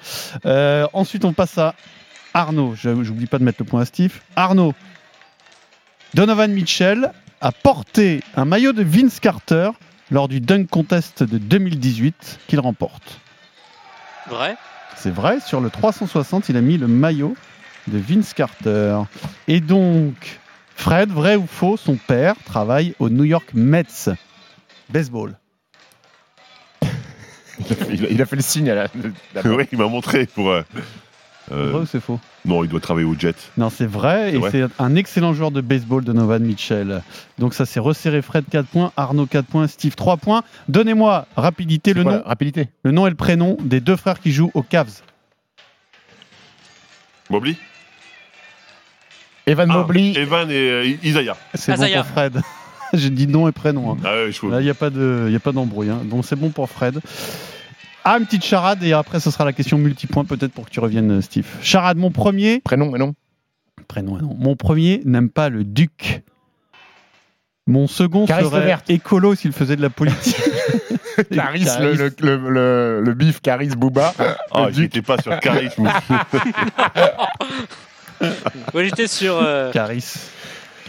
[0.46, 1.76] Euh, ensuite, on passe à
[2.34, 2.74] Arnaud.
[2.78, 4.22] Je- J'oublie pas de mettre le point à Steve.
[4.38, 4.74] Arnaud.
[6.14, 9.72] Donovan Mitchell a porté un maillot de Vince Carter
[10.14, 13.20] lors du Dunk Contest de 2018 qu'il remporte.
[14.30, 14.56] Vrai?
[14.96, 17.36] C'est vrai, sur le 360, il a mis le maillot
[17.88, 19.00] de Vince Carter.
[19.48, 20.40] Et donc,
[20.76, 24.10] Fred, vrai ou faux, son père travaille au New York Mets.
[24.90, 25.36] Baseball.
[27.90, 28.88] Il a, il a fait le signe à la.
[29.36, 30.50] la- Oui, il m'a montré pour.
[30.50, 30.64] euh,
[31.52, 32.20] euh, Vrai ou c'est faux?
[32.46, 33.36] Non, il doit travailler au Jet.
[33.58, 37.02] Non, c'est vrai, C'est et c'est un excellent joueur de baseball, Donovan Mitchell.
[37.40, 40.44] Donc ça s'est resserré, Fred 4 points, Arnaud 4 points, Steve 3 points.
[40.68, 42.68] Donnez-moi, rapidité, le nom, rapidité?
[42.84, 45.02] le nom et le prénom des deux frères qui jouent aux Cavs.
[47.30, 47.56] Mobley?
[49.46, 50.14] Evan Ah, Mobley.
[50.16, 51.36] Evan et euh, Isaiah.
[51.54, 52.42] C'est bon pour Fred.
[52.94, 53.94] J'ai dit nom et prénom.
[53.94, 53.98] hein.
[54.06, 55.90] Ah ouais, je Là, il n'y a pas de- y a pas d'embrouille.
[55.90, 56.02] hein.
[56.06, 57.00] Donc c'est bon pour Fred.
[58.06, 60.80] Ah, une petite charade, et après, ce sera la question multipoint, peut-être pour que tu
[60.80, 61.48] reviennes, Steve.
[61.62, 62.60] Charade, mon premier.
[62.60, 63.14] Prénom et nom.
[63.88, 64.36] Prénom et nom.
[64.38, 66.24] Mon premier n'aime pas le duc.
[67.66, 70.36] Mon second Caris serait écolo s'il faisait de la politique.
[71.34, 74.14] Caris, le, le, le, le- le bif Caris Booba.
[74.52, 75.90] Ah, j'étais pas sur charisme.
[78.74, 79.38] Ouais, j'étais sur.
[79.38, 80.14] euh, Caris.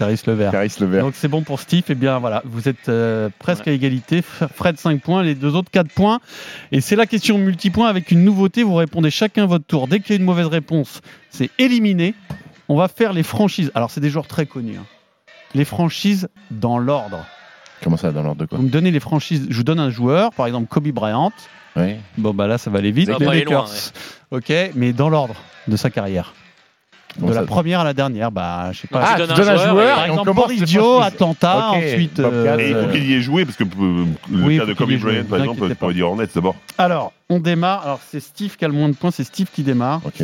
[0.06, 0.52] Caris Levert.
[0.52, 1.04] Caris Levert.
[1.04, 1.84] Donc c'est bon pour Steve.
[1.88, 4.22] Et bien voilà, vous êtes euh, presque à égalité.
[4.22, 6.20] Fred 5 points, les deux autres 4 points.
[6.72, 8.62] Et c'est la question multipoint avec une nouveauté.
[8.62, 9.88] Vous répondez chacun votre tour.
[9.88, 11.00] Dès qu'il y a une mauvaise réponse,
[11.30, 12.14] c'est éliminé.
[12.68, 13.70] On va faire les franchises.
[13.74, 14.76] Alors c'est des joueurs très connus.
[14.78, 14.84] hein.
[15.54, 17.24] Les franchises dans l'ordre.
[17.82, 18.58] Comment ça, dans l'ordre de quoi?
[18.58, 19.46] Vous me donnez les franchises.
[19.50, 21.32] Je vous donne un joueur, par exemple Kobe Bryant.
[21.76, 21.96] Oui.
[22.18, 23.10] Bon bah là ça va aller vite.
[23.18, 23.50] Les Lakers.
[23.52, 23.70] loin,
[24.30, 25.34] Ok, mais dans l'ordre
[25.68, 26.32] de sa carrière.
[27.18, 29.04] De la première à la dernière, bah je sais pas.
[29.04, 30.30] Ah, tu donnes un joueur, Par exemple,
[31.76, 32.20] Ok, ensuite.
[32.20, 34.72] Bobcat, Et il faut euh, qu'il y ait joué, parce que euh, le cas de
[34.74, 36.56] Kobe Bryant, par exemple, pourrait dire Hornets d'abord.
[36.78, 37.82] Alors, on démarre.
[37.84, 40.00] Alors, c'est Steve qui a le moins de points, c'est Steve qui démarre.
[40.04, 40.22] Ok.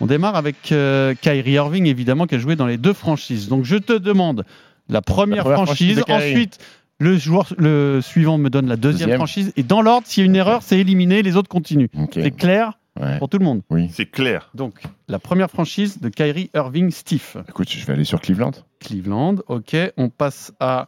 [0.00, 3.48] On démarre avec euh, Kyrie Irving, évidemment, qui a joué dans les deux franchises.
[3.48, 4.44] Donc, je te demande
[4.88, 6.02] la première, première franchise.
[6.08, 6.58] Ensuite,
[6.98, 9.16] le joueur le suivant me donne la deuxième, Deuxième.
[9.18, 9.52] franchise.
[9.56, 11.22] Et dans l'ordre, s'il y a une erreur, c'est éliminé.
[11.22, 11.88] Les autres continuent.
[12.12, 12.72] C'est clair?
[12.98, 13.18] Ouais.
[13.18, 13.62] pour tout le monde.
[13.70, 13.88] Oui.
[13.92, 14.50] C'est clair.
[14.54, 17.42] Donc, la première franchise de Kyrie Irving, Steve.
[17.48, 18.52] Écoute, je vais aller sur Cleveland.
[18.80, 19.36] Cleveland.
[19.48, 19.76] Ok.
[19.96, 20.86] On passe à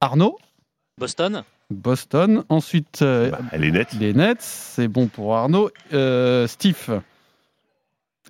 [0.00, 0.38] Arnaud,
[0.98, 2.44] Boston Boston.
[2.48, 3.92] Ensuite, euh, Elle est nette.
[3.94, 5.70] Les Nets, c'est bon pour Arnaud.
[5.92, 7.02] Euh, Steve,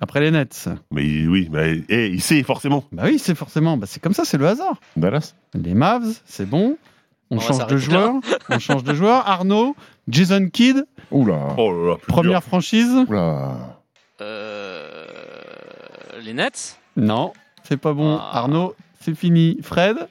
[0.01, 0.69] Après les Nets.
[0.91, 2.85] Mais oui, mais eh, il sait forcément.
[2.91, 3.77] Bah oui, c'est forcément.
[3.77, 4.81] Bah, c'est comme ça, c'est le hasard.
[4.97, 5.35] Dallas.
[5.55, 6.79] Les Mavs, c'est bon.
[7.31, 8.15] On, change de joueur.
[8.49, 9.29] On change de joueur.
[9.29, 9.77] Arnaud,
[10.09, 11.55] Jason Kidd, Oula.
[11.57, 12.91] Oh là là, plus première franchise.
[13.09, 13.79] Oula.
[14.21, 15.07] Euh,
[16.23, 16.79] les Nets?
[16.97, 17.33] Non,
[17.63, 18.17] c'est pas bon.
[18.21, 18.39] Ah.
[18.39, 19.59] Arnaud, c'est fini.
[19.63, 20.09] Fred?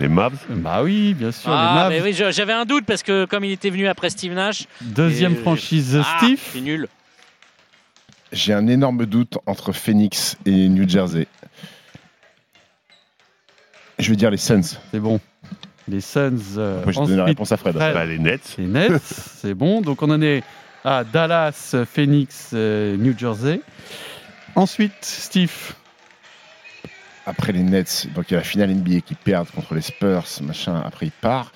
[0.00, 0.36] Les Mavs?
[0.50, 1.50] Bah oui, bien sûr.
[1.52, 1.90] Ah, les Mavs.
[1.92, 4.66] mais oui, j'avais un doute parce que comme il était venu après Steve Nash.
[4.80, 6.40] Deuxième et- franchise, Ah, Steve.
[6.52, 6.88] C'est nul.
[8.32, 11.28] J'ai un énorme doute entre Phoenix et New Jersey.
[14.00, 14.62] Je vais dire les Suns.
[14.90, 15.20] C'est bon.
[15.88, 16.56] Les Suns.
[16.56, 17.74] euh, Moi, je donne la ensuite, réponse à Fred.
[17.76, 18.56] Bah, les Nets.
[18.58, 19.80] Les Nets, c'est bon.
[19.82, 20.42] Donc on en est
[20.84, 23.60] à Dallas, Phoenix, euh, New Jersey.
[24.54, 25.72] Ensuite, Steve.
[27.26, 30.24] Après les Nets, donc il y a la finale NBA qui perdent contre les Spurs,
[30.42, 30.82] machin.
[30.84, 31.52] Après, il part.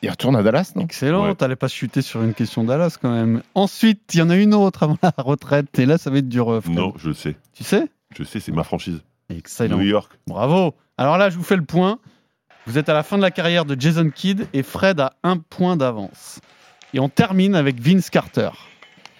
[0.00, 0.82] Il retourne à Dallas, non?
[0.84, 1.34] Excellent, Ouais.
[1.34, 3.42] t'allais pas chuter sur une question Dallas quand même.
[3.56, 6.28] Ensuite, il y en a une autre avant la retraite, et là, ça va être
[6.28, 6.60] dur.
[6.68, 7.34] Non, je le sais.
[7.52, 7.88] Tu sais?
[8.16, 9.00] Je sais, c'est ma franchise.
[9.30, 9.76] Excellent.
[9.76, 10.12] New York.
[10.26, 10.74] Bravo.
[10.96, 11.98] Alors là, je vous fais le point.
[12.66, 15.38] Vous êtes à la fin de la carrière de Jason Kidd et Fred a un
[15.38, 16.40] point d'avance.
[16.94, 18.50] Et on termine avec Vince Carter.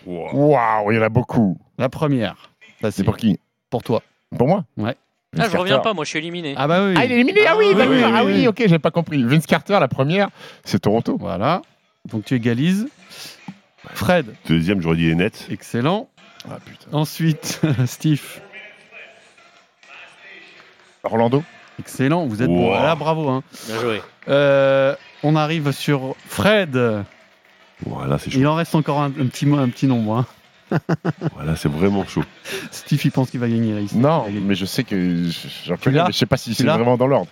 [0.07, 0.31] Wow.
[0.33, 1.59] Waouh, il y en a beaucoup.
[1.79, 2.51] La première.
[2.91, 3.39] C'est pour qui?
[3.71, 4.03] Pour toi.
[4.37, 4.65] Pour moi?
[4.77, 4.95] Ouais.
[5.39, 6.55] Ah, je reviens pas, moi je suis éliminé.
[6.57, 6.95] Ah bah oui.
[6.97, 7.93] Ah, il est éliminé Ah oui, Ah d'accord.
[7.93, 8.49] oui, Ah oui, oui, oui.
[8.49, 9.23] ok, j'ai pas compris.
[9.23, 10.31] Vince Carter, la première,
[10.65, 11.19] c'est Toronto.
[11.21, 11.61] Voilà.
[12.11, 12.89] Donc tu égalises.
[13.95, 15.47] Fred, Deuxième, j'aurais dit les Nets.
[15.51, 16.09] excellent.
[16.51, 16.89] Ah putain.
[16.97, 18.41] Ensuite, Steve,
[21.11, 21.43] Orlando
[21.81, 22.27] excellent.
[22.27, 22.57] Vous êtes Wow.
[22.57, 22.71] bon.
[22.73, 23.29] Là, bravo.
[23.29, 23.43] hein.
[23.67, 24.03] Bien joué.
[24.29, 26.77] Euh, on arrive sur Fred.
[27.87, 28.39] Voilà, c'est chaud.
[28.41, 30.17] Il en reste encore un, un petit, un petit nombre.
[30.19, 30.27] hein.
[31.35, 32.25] Voilà, c'est vraiment chaud.
[32.71, 33.73] Steve, il pense qu'il va gagner.
[33.75, 34.41] Là, Non, qu'il va gagner.
[34.41, 35.25] mais je sais que
[35.65, 37.31] j'en Tu connais, l'as mais je sais pas si c'est vraiment dans l'ordre.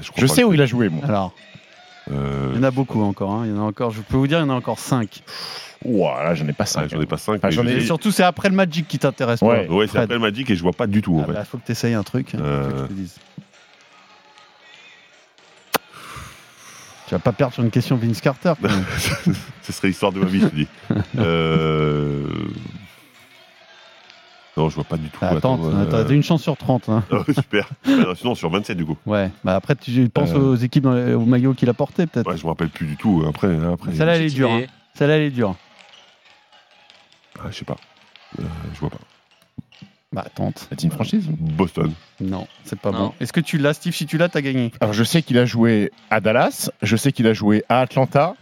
[0.00, 1.04] Je, crois Je pas sais où il a joué, moi.
[1.06, 1.32] Alors,
[2.10, 3.30] Euh, il y en a beaucoup encore.
[3.32, 3.42] hein.
[3.46, 3.90] Il y en a encore.
[3.92, 5.22] Je peux vous dire, il y en a encore 5.
[5.84, 6.90] Ouah, là, j'en ai pas ah, cinq.
[6.90, 7.40] j'en ai pas cinq.
[7.42, 9.40] Ah, j'en je ai- Et sais- surtout, c'est après le Magic qui t'intéresse.
[9.42, 9.68] Ouais.
[9.68, 11.32] Ouais, c'est après le Magic et je vois pas du tout en Ah fait.
[11.32, 12.34] bah, faut que tu essayes un truc.
[12.34, 12.38] hein.
[12.40, 12.62] Euh.
[12.64, 13.16] Faut que je te dise.
[17.08, 18.54] Tu vas pas perdre sur une question Vince Carter.
[19.62, 20.68] Ce serait l'histoire de ma vie, je te dis.
[21.18, 22.26] euh...
[24.56, 25.24] Non, je vois pas du tout.
[25.24, 26.88] Attends, euh, t'as une chance sur 30.
[26.90, 27.02] hein.
[27.34, 27.70] Super.
[27.86, 28.98] Bah, non, sinon, sur 27 du coup.
[29.06, 30.38] Ouais, bah après tu penses Euh.
[30.52, 32.28] aux équipes, dans les- au maillot qu'il a porté peut-être.
[32.30, 33.24] Ouais, je me rappelle plus du tout.
[33.26, 33.94] Après, après.
[33.94, 34.50] Celle-là elle est dure.
[34.50, 34.62] hein.
[34.94, 35.54] Celle-là elle est dure.
[37.38, 37.76] Ah, je sais pas.
[38.38, 38.42] Euh,
[38.74, 38.98] je vois pas.
[40.12, 40.66] Bah tente.
[40.68, 41.90] C'est une franchise Boston.
[42.20, 42.98] Non, c'est pas Non.
[42.98, 43.12] bon.
[43.20, 43.94] Est-ce que tu l'as, Steve?
[43.94, 44.70] Si tu l'as, t'as gagné.
[44.80, 48.34] Alors, je sais qu'il a joué à Dallas, je sais qu'il a joué à Atlanta.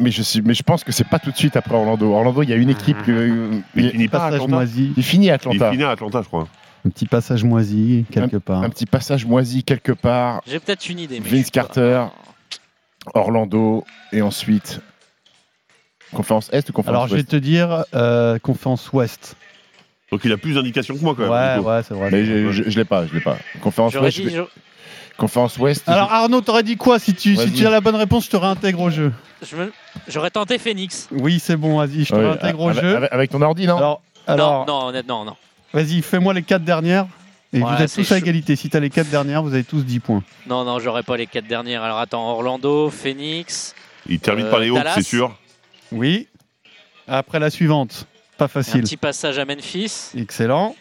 [0.00, 2.12] Mais je, suis, mais je pense que c'est pas tout de suite après Orlando.
[2.12, 3.00] Orlando, il y a une équipe.
[3.04, 4.92] que- Il il, finit pas à moisi.
[4.96, 5.70] il finit à Il Atlanta.
[5.70, 6.48] finit à Atlanta, je crois.
[6.84, 8.62] Un petit passage moisi quelque part.
[8.62, 10.42] Un petit passage moisi quelque part.
[10.46, 11.20] J'ai peut-être une idée.
[11.20, 12.06] Mais Vince pas- Carter.
[13.14, 13.84] Orlando.
[14.12, 14.80] Et ensuite.
[16.12, 19.36] Conférence Est ou conférence Alors je vais te dire euh, conférence Ouest.
[20.12, 21.60] Donc il a plus d'indications que moi quand même.
[21.64, 22.08] Ouais, ouais, c'est vrai.
[22.12, 23.36] Mais je, je, je l'ai pas, je l'ai pas.
[23.62, 24.16] Conférence Ouest.
[24.16, 24.24] dit.
[24.24, 24.60] je vais- je-
[25.16, 25.88] Conférence Ouest.
[25.88, 27.52] Alors Arnaud, t'aurais dit quoi si tu, si Vas-y.
[27.52, 29.12] tu as la bonne réponse, je te réintègre au jeu.
[30.08, 31.08] J'aurais tenté Phoenix.
[31.12, 32.96] Oui, c'est bon, vas-y, je te Ouais, réintègre au avec, jeu.
[32.96, 35.36] avec- avec ton ordi, non Alors, alors Non, non, honnêtement, non.
[35.72, 37.06] vas-y, fais-moi les quatre dernières.
[37.52, 38.24] Et Ouais, vous êtes c'est tous à chaud.
[38.24, 38.56] égalité.
[38.56, 40.24] Si t'as les quatre dernières, vous avez tous 10 points.
[40.48, 41.84] Non, non, j'aurais pas les quatre dernières.
[41.84, 43.76] Alors attends, Orlando, Phoenix.
[44.08, 44.94] Il termine Euh, par les Hawks, Dallas.
[44.96, 45.38] c'est sûr.
[45.92, 46.26] Oui.
[47.06, 48.06] Après la suivante.
[48.38, 48.80] Pas Un facile.
[48.82, 50.10] petit passage à Memphis.
[50.18, 50.74] Excellent.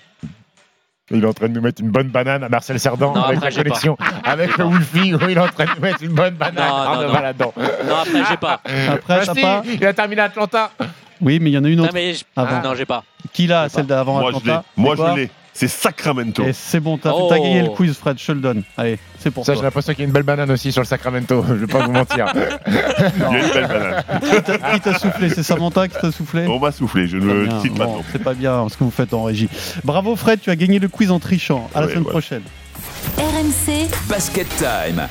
[1.12, 3.38] Il est en train de nous mettre une bonne banane à Marcel Cerdan Non, avec
[3.38, 5.14] après, la connexion, avec le Wi-Fi.
[5.16, 7.14] où il est en train de nous mettre une bonne banane Non, en non, devant
[7.16, 7.20] non.
[7.22, 7.54] là-dedans.
[7.58, 8.62] Non, après, j'ai pas.
[8.90, 9.62] Après, Bah si, pas.
[9.66, 10.72] Il a terminé Atlanta.
[11.20, 11.94] Oui, mais il y en a une Non, autre.
[11.94, 12.62] mais je- Avant.
[12.62, 13.04] non, j'ai pas.
[13.34, 14.52] Qui l'a Celle d'avant Moi je l'ai.
[14.52, 15.32] Atlanta Moi je l'ai.
[15.56, 16.44] C'est Sacramento.
[16.44, 17.28] Et c'est bon, t'as Oh.
[17.30, 18.64] t'as gagné le quiz, Fred, je te le donne.
[18.76, 20.88] Allez, c'est pour Ça, j'ai l'impression qu'il y a une belle banane aussi sur le
[20.88, 21.46] Sacramento.
[21.48, 22.26] Je vais pas vous mentir.
[22.68, 22.78] Il y
[23.24, 24.04] a une belle banane.
[24.22, 25.30] Qui t'a- Qui t'a soufflé?
[25.30, 26.48] C'est Samantha qui t'a soufflé?
[26.48, 27.88] On m'a soufflé, je ne le cite pas.
[28.12, 29.48] C'est pas bien ce que vous faites en régie.
[29.84, 31.70] Bravo Fred, tu as gagné le quiz en trichant.
[31.76, 32.10] À la Ouais, semaine ouais.
[32.12, 32.42] prochaine.
[33.18, 35.08] RMC Basket Time.